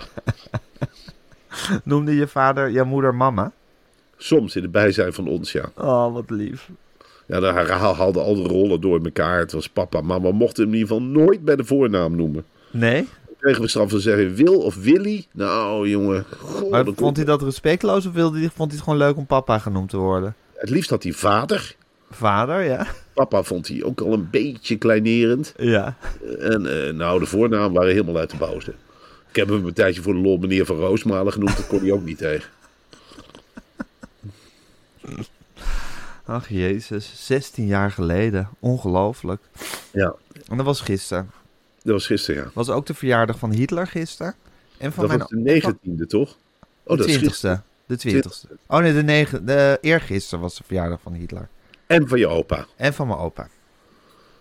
Noemde 1.84 2.16
je 2.16 2.28
vader 2.28 2.72
jouw 2.72 2.86
moeder 2.86 3.16
mama? 3.16 3.52
Soms 4.18 4.56
in 4.56 4.62
het 4.62 4.72
bijzijn 4.72 5.14
van 5.14 5.28
ons, 5.28 5.52
ja. 5.52 5.72
Oh, 5.78 6.14
wat 6.14 6.30
lief. 6.30 6.70
Ja, 7.28 7.40
dan 7.40 7.56
haal- 7.68 7.96
haalde 7.96 8.20
al 8.20 8.36
de 8.36 8.42
rollen 8.48 8.82
door 8.82 9.00
elkaar. 9.04 9.40
Het 9.40 9.52
was 9.52 9.70
papa, 9.70 10.02
mama. 10.02 10.32
Mochten 10.32 10.64
hem 10.64 10.74
in 10.74 10.80
ieder 10.80 10.96
geval 10.96 11.10
nooit 11.12 11.46
bij 11.46 11.56
de 11.56 11.64
voornaam 11.66 12.16
noemen. 12.16 12.46
Nee? 12.72 13.08
Kregen 13.44 13.62
we 13.62 13.68
straf 13.68 13.90
van 13.90 14.00
zeggen: 14.00 14.36
Wil 14.36 14.60
of 14.60 14.76
Willy? 14.76 15.26
Nou, 15.32 15.90
jongen. 15.90 16.26
Maar 16.70 16.86
vond 16.96 17.16
hij 17.16 17.26
dat 17.26 17.42
respectloos 17.42 18.06
of 18.06 18.14
wilde 18.14 18.40
hij, 18.40 18.50
vond 18.50 18.72
hij 18.72 18.80
het 18.80 18.84
gewoon 18.84 19.00
leuk 19.00 19.18
om 19.18 19.26
papa 19.26 19.60
genoemd 19.60 19.90
te 19.90 19.98
worden? 19.98 20.36
Het 20.54 20.70
liefst 20.70 20.90
had 20.90 21.04
hij 21.04 21.12
vader. 21.12 21.76
Vader, 22.12 22.64
ja. 22.64 22.88
Papa 23.14 23.44
vond 23.44 23.68
hij 23.68 23.84
ook 23.84 24.02
al 24.02 24.14
een 24.14 24.30
beetje 24.30 24.78
kleinerend. 24.78 25.54
Ja. 25.58 25.98
En 26.40 26.88
eh, 26.88 26.94
nou, 26.94 27.20
de 27.20 27.26
voornaam 27.26 27.74
waren 27.74 27.92
helemaal 27.92 28.18
uit 28.18 28.30
de 28.30 28.38
boze. 28.38 28.74
Ik 29.30 29.36
heb 29.36 29.48
hem 29.48 29.66
een 29.66 29.74
tijdje 29.74 30.02
voor 30.02 30.14
de 30.14 30.20
lol 30.20 30.38
meneer 30.38 30.66
van 30.66 30.76
Roosmalen 30.76 31.34
genoemd. 31.34 31.58
Dat 31.58 31.68
kon 31.68 31.80
hij 31.80 31.92
ook 31.92 32.04
niet 32.04 32.18
tegen. 32.18 32.50
Ach 36.26 36.50
jezus, 36.50 37.12
16 37.16 37.66
jaar 37.66 37.92
geleden. 37.92 38.50
Ongelooflijk. 38.60 39.42
Ja, 39.92 40.16
En 40.48 40.58
dat 40.58 40.66
was 40.66 40.82
gisteren. 40.82 41.32
Dat 41.84 41.94
was 41.94 42.06
gisteren, 42.06 42.44
ja. 42.44 42.50
Was 42.54 42.70
ook 42.70 42.86
de 42.86 42.94
verjaardag 42.94 43.40
van 43.40 43.52
Hitler 43.52 43.88
gisteren. 43.88 44.36
En 44.78 44.92
van 44.94 45.08
Dat 45.08 45.08
mijn 45.08 45.20
was 45.20 45.30
de 45.30 45.36
negentiende, 45.52 46.06
toch? 46.08 46.38
Oh, 46.84 46.92
de 46.92 46.98
dat 46.98 47.08
is 47.08 47.18
gisteren. 47.18 47.64
20ste. 47.64 47.86
De 47.86 48.24
20ste. 48.24 48.52
Oh 48.68 48.80
nee, 48.80 48.94
de, 48.94 49.04
negen, 49.04 49.46
de 49.46 49.78
eergisteren 49.82 50.40
was 50.40 50.58
de 50.58 50.64
verjaardag 50.66 51.02
van 51.02 51.14
Hitler. 51.14 51.48
En 51.88 52.08
van 52.08 52.20
je 52.20 52.28
opa. 52.28 52.66
En 52.76 52.94
van 52.94 53.08
mijn 53.08 53.20
opa. 53.20 53.48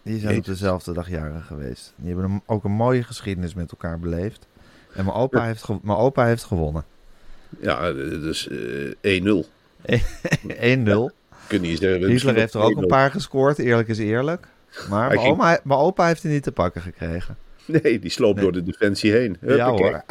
Die 0.02 0.18
zijn 0.20 0.38
op 0.38 0.44
dezelfde 0.44 0.92
dag 0.92 1.08
jarig 1.08 1.46
geweest. 1.46 1.92
Die 1.96 2.12
hebben 2.12 2.30
een- 2.30 2.42
ook 2.46 2.64
een 2.64 2.70
mooie 2.70 3.02
geschiedenis 3.02 3.54
met 3.54 3.70
elkaar 3.70 3.98
beleefd. 3.98 4.46
En 4.94 5.04
mijn 5.04 5.16
opa, 5.16 5.44
heeft, 5.44 5.62
ge- 5.64 5.78
mijn 5.82 5.98
opa 5.98 6.26
heeft 6.26 6.44
gewonnen. 6.44 6.84
1-0. 6.84 7.60
Ja, 7.60 7.88
eh, 7.88 7.94
dus 7.94 8.48
eh 8.48 8.58
1-0. 9.00 9.46
Kun 11.48 11.62
je 11.62 11.68
niet 11.68 11.78
zeggen. 11.78 12.08
Hitler 12.10 12.34
heeft 12.34 12.54
er 12.54 12.60
ook 12.60 12.76
een 12.76 12.82
2-0. 12.84 12.86
paar 12.86 13.10
gescoord, 13.10 13.58
eerlijk 13.58 13.88
is 13.88 13.98
eerlijk. 13.98 14.46
Maar 14.90 15.08
mijn, 15.08 15.20
ging- 15.20 15.32
oma, 15.32 15.58
mijn 15.64 15.78
opa 15.80 16.06
heeft 16.06 16.22
hij 16.22 16.32
niet 16.32 16.42
te 16.42 16.52
pakken 16.52 16.82
gekregen. 16.82 17.36
Nee, 17.64 17.98
die 17.98 18.10
sloopt 18.10 18.40
door 18.40 18.52
de 18.52 18.62
defensie 18.62 19.12
heen. 19.12 19.36
Ja 19.40 19.70
hoor, 19.70 20.02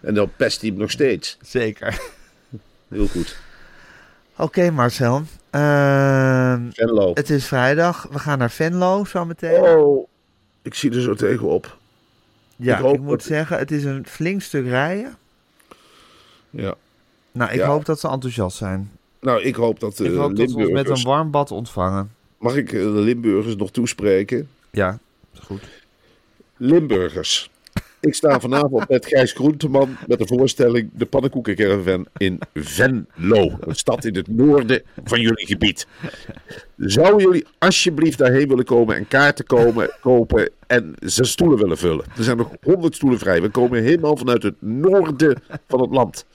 En 0.00 0.14
dan 0.14 0.30
pest 0.36 0.60
hij 0.60 0.70
hem 0.70 0.78
nog 0.78 0.90
steeds. 0.90 1.38
zeker. 1.42 2.00
Heel 2.88 3.06
goed. 3.06 3.36
Oké 4.36 4.70
Marcel, 4.70 5.22
Ehm, 5.50 6.70
Venlo. 6.70 7.10
het 7.14 7.30
is 7.30 7.46
vrijdag. 7.46 8.06
We 8.10 8.18
gaan 8.18 8.38
naar 8.38 8.50
Venlo 8.50 9.04
zometeen. 9.04 9.60
Oh, 9.60 10.08
ik 10.62 10.74
zie 10.74 10.90
er 10.94 11.00
zo 11.02 11.14
tegenop. 11.14 11.76
ja, 12.56 12.78
ik 12.78 13.00
moet 13.00 13.08
dat- 13.10 13.22
zeggen, 13.22 13.58
het 13.58 13.70
is 13.70 13.84
een 13.84 14.06
flink 14.06 14.42
stuk 14.42 14.66
rijden. 14.66 15.14
Ja. 16.50 16.74
Nou, 17.32 17.50
ik 17.52 17.56
Ja. 17.58 17.66
hoop 17.66 17.84
dat 17.84 18.00
ze 18.00 18.08
enthousiast 18.08 18.56
zijn. 18.56 18.90
Nou, 19.20 19.42
ik 19.42 19.54
hoop 19.54 19.80
dat 19.80 19.98
ik 20.00 20.14
hoop 20.14 20.36
dat 20.36 20.50
ze 20.50 20.56
ons 20.56 20.70
met 20.70 20.88
een 20.88 21.02
warm 21.02 21.30
bad 21.30 21.50
ontvangen. 21.50 22.13
Mag 22.44 22.56
ik 22.56 22.72
eh, 22.72 22.80
de 22.80 22.88
Limburgers 22.88 23.56
nog 23.56 23.70
toespreken? 23.70 24.48
Ja, 24.70 24.98
goed. 25.40 25.62
Limburgers. 26.56 27.50
Ik 28.00 28.14
sta 28.14 28.40
vanavond 28.40 28.88
met 28.88 29.06
Gijs 29.06 29.32
Groenteman 29.32 29.96
met 30.06 30.18
de 30.18 30.26
voorstelling 30.26 30.90
De 30.92 31.06
Pannenkoekencaravan 31.06 32.06
in 32.16 32.38
Venlo. 32.54 33.50
Een 33.60 33.74
stad 33.74 34.04
in 34.04 34.16
het 34.16 34.28
noorden 34.28 34.82
van 35.04 35.20
jullie 35.20 35.46
gebied. 35.46 35.86
Zouden 36.76 37.26
jullie 37.26 37.46
alsjeblieft 37.58 38.18
daarheen 38.18 38.48
willen 38.48 38.64
komen 38.64 38.96
en 38.96 39.08
kaarten 39.08 39.46
komen, 39.46 39.90
kopen 40.00 40.50
en 40.66 40.94
zes 40.98 41.30
stoelen 41.30 41.58
willen 41.58 41.78
vullen? 41.78 42.04
Er 42.16 42.24
zijn 42.24 42.36
nog 42.36 42.50
honderd 42.62 42.94
stoelen 42.94 43.18
vrij. 43.18 43.42
We 43.42 43.48
komen 43.48 43.82
helemaal 43.82 44.16
vanuit 44.16 44.42
het 44.42 44.62
noorden 44.62 45.42
van 45.68 45.80
het 45.80 45.90
land. 45.90 46.26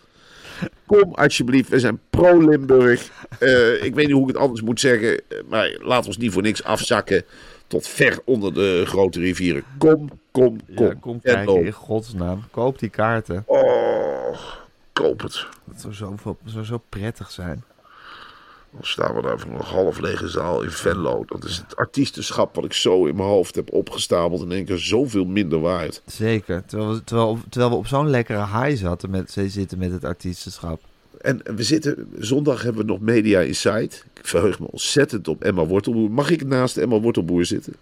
Kom 0.85 1.13
alsjeblieft, 1.13 1.69
we 1.69 1.79
zijn 1.79 1.99
pro-Limburg. 2.09 3.11
Eh, 3.39 3.83
ik 3.83 3.95
weet 3.95 4.05
niet 4.05 4.15
hoe 4.15 4.21
ik 4.21 4.27
het 4.27 4.37
anders 4.37 4.61
moet 4.61 4.79
zeggen, 4.79 5.21
eh, 5.27 5.37
maar 5.47 5.77
laat 5.81 6.07
ons 6.07 6.17
niet 6.17 6.31
voor 6.31 6.41
niks 6.41 6.63
afzakken 6.63 7.23
tot 7.67 7.87
ver 7.87 8.19
onder 8.25 8.53
de 8.53 8.83
grote 8.85 9.19
rivieren. 9.19 9.63
Kom, 9.77 10.09
kom, 10.31 10.59
kom. 10.75 10.85
Ja, 10.85 10.93
kom 10.99 11.21
kijken 11.21 11.65
in 11.65 11.71
godsnaam. 11.71 12.43
Koop 12.51 12.79
die 12.79 12.89
kaarten. 12.89 13.43
Oh, 13.45 14.39
koop 14.93 15.21
het. 15.21 15.45
Dat 15.63 15.81
zou 15.81 16.17
zo, 16.45 16.63
zo 16.63 16.81
prettig 16.89 17.31
zijn. 17.31 17.63
Dan 18.71 18.83
staan 18.83 19.15
we 19.15 19.21
daar 19.21 19.39
voor 19.39 19.51
een 19.51 19.61
half 19.65 19.99
lege 19.99 20.27
zaal 20.27 20.61
in 20.61 20.69
Venlo. 20.71 21.23
Dat 21.25 21.43
is 21.43 21.57
het 21.57 21.75
artiestenschap 21.75 22.55
wat 22.55 22.65
ik 22.65 22.73
zo 22.73 23.05
in 23.05 23.15
mijn 23.15 23.27
hoofd 23.27 23.55
heb 23.55 23.71
opgestapeld. 23.73 24.41
In 24.41 24.51
één 24.51 24.65
keer 24.65 24.77
zoveel 24.77 25.25
minder 25.25 25.59
waard. 25.59 26.01
Zeker. 26.05 26.63
Terwijl 26.65 26.93
we, 26.93 27.03
terwijl, 27.03 27.39
terwijl 27.49 27.71
we 27.71 27.77
op 27.77 27.87
zo'n 27.87 28.09
lekkere 28.09 28.45
high 28.45 28.75
zaten 28.81 29.09
met, 29.09 29.37
zitten 29.47 29.77
met 29.77 29.91
het 29.91 30.05
artiestenschap. 30.05 30.81
En 31.21 31.41
we 31.55 31.63
zitten, 31.63 32.09
zondag 32.19 32.61
hebben 32.61 32.81
we 32.85 32.91
nog 32.91 32.99
Media 32.99 33.39
Insight. 33.39 34.05
Ik 34.13 34.27
verheug 34.27 34.59
me 34.59 34.67
ontzettend 34.71 35.27
op 35.27 35.43
Emma 35.43 35.65
Wortelboer. 35.65 36.11
Mag 36.11 36.29
ik 36.29 36.45
naast 36.45 36.77
Emma 36.77 36.99
Wortelboer 36.99 37.45
zitten? 37.45 37.73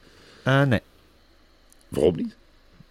Eh, 0.43 0.63
nee. 0.63 0.81
Waarom 1.87 2.15
niet? 2.15 2.35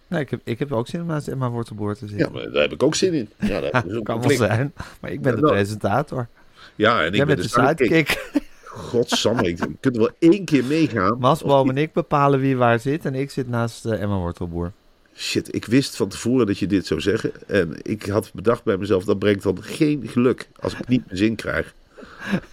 nee 0.07 0.21
ik, 0.21 0.29
heb, 0.29 0.41
ik 0.43 0.59
heb 0.59 0.71
ook 0.71 0.87
zin 0.87 1.01
om 1.01 1.07
naast 1.07 1.27
Emma 1.27 1.49
Wortelboer 1.49 1.95
te 1.97 2.05
Ja, 2.05 2.09
zitten. 2.11 2.31
maar 2.31 2.51
daar 2.51 2.61
heb 2.61 2.71
ik 2.71 2.83
ook 2.83 2.95
zin 2.95 3.13
in. 3.13 3.29
Ja, 3.39 3.59
dat 3.59 3.71
kan 4.03 4.21
wel 4.21 4.29
zijn. 4.37 4.73
Maar 5.01 5.11
ik 5.11 5.21
ben 5.21 5.35
de 5.35 5.41
presentator. 5.41 6.27
Ja, 6.75 7.03
en 7.03 7.13
ik 7.13 7.25
ben 7.25 7.35
de 7.35 7.41
de 7.41 7.47
sidekick. 7.47 8.31
Godsamme, 8.65 9.47
ik 9.47 9.57
kunt 9.79 9.95
er 9.95 10.01
wel 10.01 10.11
één 10.19 10.45
keer 10.45 10.63
meegaan. 10.65 11.19
Masboom 11.19 11.69
en 11.69 11.77
ik 11.77 11.93
bepalen 11.93 12.39
wie 12.39 12.57
waar 12.57 12.79
zit. 12.79 13.05
En 13.05 13.15
ik 13.15 13.31
zit 13.31 13.49
naast 13.49 13.85
eh, 13.85 14.01
Emma 14.01 14.15
Wortelboer. 14.17 14.71
Shit, 15.15 15.55
ik 15.55 15.65
wist 15.65 15.95
van 15.95 16.07
tevoren 16.09 16.45
dat 16.45 16.59
je 16.59 16.67
dit 16.67 16.85
zou 16.85 17.01
zeggen. 17.01 17.31
En 17.47 17.77
ik 17.81 18.05
had 18.05 18.31
bedacht 18.33 18.63
bij 18.63 18.77
mezelf, 18.77 19.03
dat 19.03 19.19
brengt 19.19 19.43
dan 19.43 19.63
geen 19.63 20.07
geluk 20.07 20.49
als 20.59 20.73
ik 20.73 20.87
niet 20.87 21.05
mijn 21.05 21.17
zin 21.17 21.35
krijg. 21.35 21.73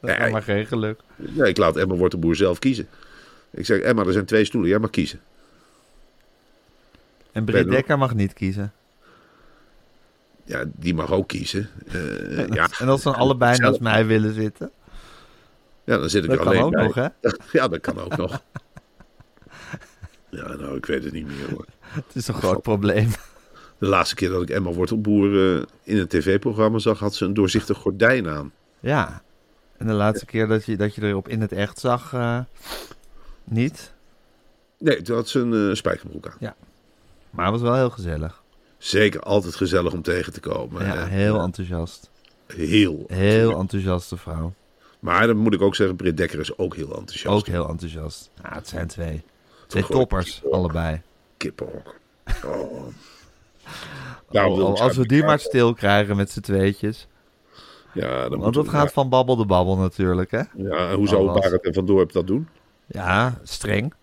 Dat 0.00 0.18
Nee. 0.18 0.30
maar 0.30 0.42
geen 0.42 0.66
geluk. 0.66 1.00
Ja, 1.16 1.44
ik 1.44 1.56
laat 1.56 1.76
Emma 1.76 1.94
Wortelboer 1.94 2.36
zelf 2.36 2.58
kiezen. 2.58 2.88
Ik 3.50 3.66
zeg, 3.66 3.80
Emma, 3.80 4.04
er 4.04 4.12
zijn 4.12 4.24
twee 4.24 4.44
stoelen, 4.44 4.70
jij 4.70 4.78
mag 4.78 4.90
kiezen. 4.90 5.20
En 7.32 7.44
Britt 7.44 7.70
Dekker 7.70 7.98
mag 7.98 8.14
niet 8.14 8.32
kiezen. 8.32 8.72
Ja, 10.44 10.64
die 10.76 10.94
mag 10.94 11.12
ook 11.12 11.28
kiezen. 11.28 11.68
Eh, 11.86 12.46
ja, 12.58 12.68
En 12.78 12.88
als 12.88 13.02
ze 13.02 13.08
dan 13.10 13.18
allebei 13.18 13.54
zelf. 13.54 13.68
naast 13.70 13.80
mij 13.82 14.06
willen 14.06 14.34
zitten. 14.34 14.70
Ja, 15.84 15.98
dan 15.98 16.08
zit 16.10 16.24
ik 16.24 16.30
Dat 16.30 16.38
er 16.38 16.44
kan 16.44 16.52
alleen 16.52 16.64
ook 16.64 16.72
bij. 16.72 16.84
nog, 16.84 16.94
hè? 16.94 17.06
Ja, 17.58 17.68
dat 17.68 17.80
kan 17.80 17.98
ook 18.00 18.16
nog. 18.16 18.42
Ja, 20.30 20.54
nou, 20.54 20.76
ik 20.76 20.86
weet 20.86 21.04
het 21.04 21.12
niet 21.12 21.26
meer 21.26 21.50
hoor. 21.50 21.64
Het 21.80 22.04
is 22.14 22.28
een 22.28 22.34
groot 22.34 22.62
probleem. 22.62 23.10
De 23.78 23.86
laatste 23.86 24.14
keer 24.14 24.28
dat 24.30 24.42
ik 24.42 24.50
Emma 24.50 24.70
Wortelboer 24.70 25.56
eh, 25.56 25.62
in 25.82 25.98
een 25.98 26.06
tv-programma 26.08 26.78
zag, 26.78 26.98
had 26.98 27.14
ze 27.14 27.24
een 27.24 27.34
doorzichtig 27.34 27.76
gordijn 27.78 28.28
aan. 28.28 28.52
Ja. 28.80 29.22
En 29.76 29.86
de 29.86 29.92
laatste 29.92 30.26
keer 30.26 30.46
dat 30.46 30.64
je, 30.64 30.76
dat 30.76 30.94
je 30.94 31.02
erop 31.02 31.28
in 31.28 31.40
het 31.40 31.52
echt 31.52 31.78
zag, 31.78 32.12
eh, 32.12 32.38
niet. 33.44 33.92
Nee, 34.78 35.02
toen 35.02 35.16
had 35.16 35.28
ze 35.28 35.38
een 35.38 35.76
spijkerbroek 35.76 36.26
aan. 36.26 36.54
Maar 37.30 37.44
het 37.44 37.54
was 37.54 37.62
wel 37.62 37.74
heel 37.74 37.90
gezellig. 37.90 38.39
Zeker 38.80 39.20
altijd 39.20 39.54
gezellig 39.54 39.92
om 39.92 40.02
tegen 40.02 40.32
te 40.32 40.40
komen. 40.40 40.84
Ja, 40.84 40.94
Eh, 40.94 41.06
heel 41.06 41.40
enthousiast. 41.40 42.10
heel. 42.46 43.04
Heel 43.06 43.58
enthousiaste 43.58 44.16
vrouw. 44.16 44.52
Maar 45.00 45.26
dan 45.26 45.36
moet 45.36 45.54
ik 45.54 45.62
ook 45.62 45.74
zeggen, 45.74 45.96
Britt 45.96 46.16
Dekker 46.16 46.40
is 46.40 46.58
ook 46.58 46.76
heel 46.76 46.96
enthousiast. 46.96 47.36
Ook 47.36 47.46
heel 47.46 47.68
enthousiast. 47.68 48.30
Ja, 48.42 48.54
het 48.54 48.68
zijn 48.68 48.86
twee. 48.86 49.22
Twee 49.66 49.84
toppers, 49.86 50.42
allebei. 50.50 51.00
Kippenhok. 51.36 51.94
Oh. 52.44 52.86
Ik 54.30 54.38
als 54.80 54.96
we 54.96 55.06
die 55.06 55.24
maar 55.24 55.38
stil 55.38 55.74
krijgen 55.74 56.16
met 56.16 56.30
z'n 56.30 56.40
tweetjes. 56.40 57.06
Ja, 57.94 58.28
dan 58.28 58.38
Want 58.38 58.54
dat 58.54 58.68
gaat 58.68 58.92
van 58.92 59.08
babbel 59.08 59.36
de 59.36 59.46
babbel 59.46 59.76
natuurlijk, 59.76 60.30
hè? 60.30 60.42
Ja, 60.56 60.88
en 60.90 60.94
hoe 60.94 61.08
zou. 61.08 61.26
Barend 61.40 61.62
en 61.62 61.74
Van 61.74 61.86
Dorp 61.86 62.12
dat 62.12 62.26
doen? 62.26 62.48
Ja, 62.86 63.40
streng. 63.42 63.94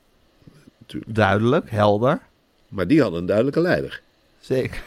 Natuurlijk. 0.80 1.16
Duidelijk, 1.16 1.70
helder. 1.70 2.22
Maar 2.68 2.88
die 2.88 3.02
hadden 3.02 3.20
een 3.20 3.26
duidelijke 3.26 3.60
leider. 3.62 4.02
Zeker. 4.48 4.84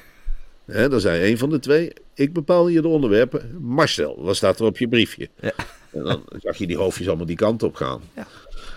Dan 0.88 1.00
zei 1.00 1.30
een 1.30 1.38
van 1.38 1.50
de 1.50 1.58
twee, 1.58 1.92
ik 2.14 2.32
bepaal 2.32 2.66
hier 2.66 2.82
de 2.82 2.88
onderwerpen. 2.88 3.56
Marcel, 3.60 4.18
wat 4.22 4.36
staat 4.36 4.58
er 4.60 4.64
op 4.66 4.78
je 4.78 4.88
briefje? 4.88 5.28
Ja. 5.40 5.52
En 5.92 6.02
dan 6.04 6.22
zag 6.42 6.56
je 6.56 6.66
die 6.66 6.76
hoofdjes 6.76 7.08
allemaal 7.08 7.26
die 7.26 7.36
kant 7.36 7.62
op 7.62 7.74
gaan. 7.74 8.00
Ja. 8.14 8.26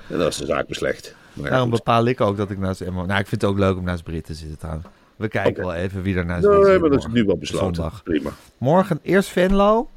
En 0.10 0.18
dan 0.18 0.28
is 0.28 0.38
de 0.38 0.46
zaak 0.46 0.68
beslecht. 0.68 1.16
Maar 1.34 1.50
Daarom 1.50 1.70
bepaal 1.70 2.06
ik 2.06 2.22
ook 2.22 2.38
dat 2.38 2.52
ik 2.52 2.58
naast 2.58 2.82
Emma... 2.82 3.06
Nou, 3.06 3.20
ik 3.20 3.28
vind 3.28 3.42
het 3.42 3.50
ook 3.50 3.58
leuk 3.58 3.78
om 3.78 3.84
naast 3.84 4.04
Brit 4.04 4.26
te 4.26 4.34
zitten 4.34 4.58
trouwens. 4.58 4.86
We 5.16 5.28
kijken 5.28 5.64
wel 5.66 5.74
even 5.74 6.02
wie 6.02 6.16
er 6.16 6.26
naast 6.26 6.46
Nee, 6.48 6.64
zit 6.66 6.80
maar 6.82 6.90
dat 6.90 7.00
is 7.00 7.08
nu 7.12 7.24
wel 7.24 7.38
besloten. 7.38 7.76
Zondag. 7.76 8.04
Prima. 8.04 8.30
Morgen 8.58 9.00
eerst 9.04 9.30
Venlo. 9.30 9.90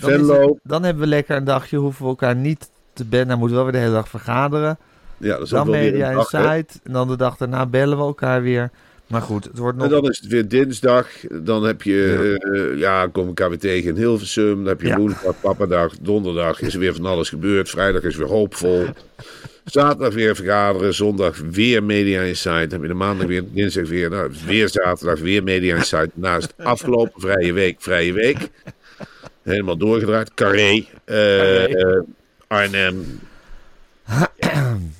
Dan, 0.00 0.10
Venlo. 0.10 0.40
het- 0.40 0.58
dan 0.62 0.82
hebben 0.82 1.02
we 1.02 1.08
lekker 1.08 1.36
een 1.36 1.44
dagje, 1.44 1.76
hoeven 1.76 2.02
we 2.02 2.08
elkaar 2.08 2.36
niet 2.36 2.70
te 2.92 3.04
bellen. 3.04 3.28
Dan 3.28 3.38
moeten 3.38 3.56
we 3.56 3.62
wel 3.62 3.72
weer 3.72 3.80
de 3.80 3.86
hele 3.88 3.98
dag 4.00 4.08
vergaderen. 4.08 4.78
Ja, 5.16 5.36
dat 5.36 5.46
is 5.46 5.52
ook 5.54 5.58
Dan 5.64 5.70
wel 5.70 5.80
weer 5.80 5.90
Media 5.90 6.08
een 6.10 6.14
dag, 6.16 6.30
hè. 6.30 6.38
Insight. 6.38 6.80
En 6.84 6.92
dan 6.92 7.08
de 7.08 7.16
dag 7.16 7.36
daarna 7.36 7.66
bellen 7.66 7.96
we 7.98 8.04
elkaar 8.04 8.42
weer. 8.42 8.70
Maar 9.10 9.22
goed, 9.22 9.44
het 9.44 9.58
wordt 9.58 9.76
nog... 9.78 9.86
En 9.86 9.92
dan 9.92 10.10
is 10.10 10.18
het 10.20 10.26
weer 10.30 10.48
dinsdag. 10.48 11.08
Dan 11.30 11.62
heb 11.62 11.82
je, 11.82 12.36
ja, 12.76 13.00
ja 13.00 13.06
kom 13.06 13.28
ik 13.28 13.38
weer 13.38 13.58
tegen 13.58 13.88
in 13.90 13.96
Hilversum. 13.96 14.56
Dan 14.56 14.66
heb 14.66 14.80
je 14.80 14.86
Ja. 14.88 14.96
woensdag, 14.96 15.40
papadag, 15.40 15.92
donderdag 16.00 16.60
is 16.60 16.74
er 16.74 16.80
weer 16.80 16.94
van 16.94 17.06
alles 17.06 17.28
gebeurd. 17.28 17.70
Vrijdag 17.70 18.02
is 18.02 18.16
weer 18.16 18.26
hoopvol. 18.26 18.84
Zaterdag 19.64 20.14
weer 20.14 20.36
vergaderen. 20.36 20.94
Zondag 20.94 21.38
weer 21.50 21.82
Media 21.84 22.22
Insight. 22.22 22.60
Dan 22.70 22.70
heb 22.70 22.82
je 22.82 22.88
de 22.88 22.94
maandag 22.94 23.26
weer, 23.26 23.44
dinsdag 23.52 23.88
weer. 23.88 24.10
Nou, 24.10 24.32
weer 24.46 24.68
zaterdag 24.68 25.20
weer 25.20 25.42
Media 25.42 25.76
Insight. 25.76 26.10
Naast 26.14 26.54
afgelopen 26.56 27.20
vrije 27.20 27.52
week, 27.52 27.76
vrije 27.78 28.12
week. 28.12 28.50
Helemaal 29.42 29.76
doorgedraaid. 29.76 30.34
Carré. 30.34 30.86
eh, 31.04 31.64
eh, 31.64 32.02
Arnhem. 32.46 33.20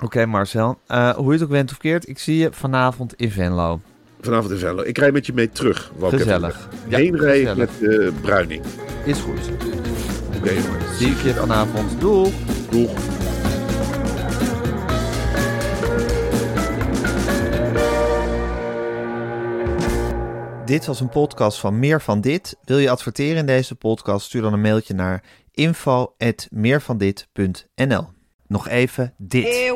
Oké 0.00 0.26
Marcel, 0.26 0.78
Eh, 0.86 1.10
hoe 1.10 1.26
je 1.26 1.32
het 1.32 1.42
ook 1.42 1.48
bent 1.48 1.70
of 1.70 1.76
keert, 1.76 2.08
ik 2.08 2.18
zie 2.18 2.36
je 2.36 2.52
vanavond 2.52 3.14
in 3.14 3.30
Venlo. 3.30 3.80
Vanavond 4.20 4.52
in 4.52 4.58
Venlo. 4.58 4.82
Ik 4.82 4.98
rij 4.98 5.12
met 5.12 5.26
je 5.26 5.32
mee 5.32 5.50
terug. 5.50 5.92
Gezellig. 6.00 6.68
Ja, 6.88 6.98
Heen 6.98 7.56
met 7.56 7.70
eh, 7.82 8.08
Bruining. 8.20 8.62
Is 9.04 9.18
goed. 9.18 9.40
Oké 10.36 10.50
jongens. 10.50 10.98
Zie 10.98 11.10
ik 11.10 11.20
je 11.20 11.34
vanavond. 11.34 12.00
Doei. 12.00 12.32
Doeg. 12.70 12.90
Dit 20.64 20.86
was 20.86 21.00
een 21.00 21.08
podcast 21.08 21.58
van 21.58 21.78
Meer 21.78 22.00
van 22.00 22.20
Dit. 22.20 22.56
Wil 22.64 22.78
je 22.78 22.90
adverteren 22.90 23.36
in 23.36 23.46
deze 23.46 23.74
podcast? 23.74 24.26
Stuur 24.26 24.42
dan 24.42 24.52
een 24.52 24.60
mailtje 24.60 24.94
naar 24.94 25.22
info.meervandit.nl 25.52 28.17
Nog 28.48 28.68
even 28.68 29.12
dit. 29.16 29.72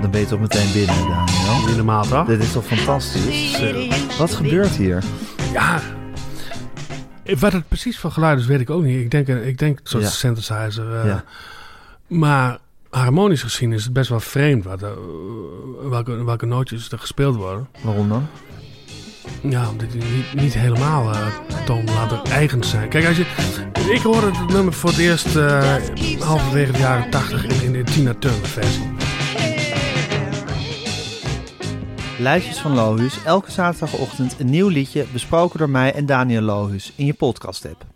Dan 0.00 0.10
ben 0.10 0.20
je 0.20 0.26
toch 0.26 0.40
meteen 0.40 0.72
binnen, 0.72 0.96
Daniel. 1.08 1.66
Niet 1.66 1.76
normaal, 1.76 2.04
toch? 2.04 2.26
Dit 2.26 2.42
is 2.42 2.52
toch 2.52 2.66
fantastisch? 2.66 3.58
Wat 4.18 4.34
gebeurt 4.34 4.70
hier? 4.76 5.02
Ja. 5.52 5.80
Wat 7.38 7.52
het 7.52 7.68
precies 7.68 7.98
voor 7.98 8.10
geluid 8.10 8.38
is, 8.38 8.46
weet 8.46 8.60
ik 8.60 8.70
ook 8.70 8.82
niet. 8.82 9.00
Ik 9.00 9.10
denk, 9.10 9.28
ik 9.28 9.58
denk 9.58 9.78
een 9.78 9.86
soort 9.86 10.02
Ja. 10.02 10.08
synthesizer. 10.08 10.96
eh, 11.00 11.06
Ja. 11.06 11.24
Maar 12.06 12.58
harmonisch 12.90 13.42
gezien 13.42 13.72
is 13.72 13.84
het 13.84 13.92
best 13.92 14.08
wel 14.08 14.20
vreemd 14.20 14.64
wat, 14.64 14.80
welke, 15.82 16.24
welke 16.24 16.46
nootjes 16.46 16.90
er 16.90 16.98
gespeeld 16.98 17.36
worden. 17.36 17.68
Waarom 17.80 18.08
dan? 18.08 18.26
Ja, 19.42 19.70
niet, 19.92 20.42
niet 20.42 20.54
helemaal 20.54 21.10
eh 21.12 21.26
toonlader 21.64 22.22
eigen 22.22 22.64
zijn. 22.64 22.88
Kijk, 22.88 23.06
als 23.06 23.16
je, 23.16 23.26
ik 23.92 24.00
hoorde 24.02 24.26
het 24.26 24.48
nummer 24.48 24.72
voor 24.72 24.90
het 24.90 24.98
eerst 24.98 25.36
eh, 25.36 25.74
halverwege 26.20 26.72
de 26.72 26.78
jaren 26.78 27.10
80 27.10 27.62
in, 27.62 27.72
de 27.72 27.82
Tina 27.82 28.14
Turner 28.14 28.48
versie. 28.48 28.94
Lijstjes 32.18 32.58
van 32.58 32.74
Lohuus, 32.74 33.24
elke 33.24 33.50
zaterdagochtend 33.50 34.40
een 34.40 34.50
nieuw 34.50 34.68
liedje 34.68 35.06
besproken 35.12 35.58
door 35.58 35.70
mij 35.70 35.92
en 35.92 36.06
Daniel 36.06 36.42
Lohuus 36.42 36.92
in 36.96 37.06
je 37.06 37.14
podcast-app. 37.14 37.95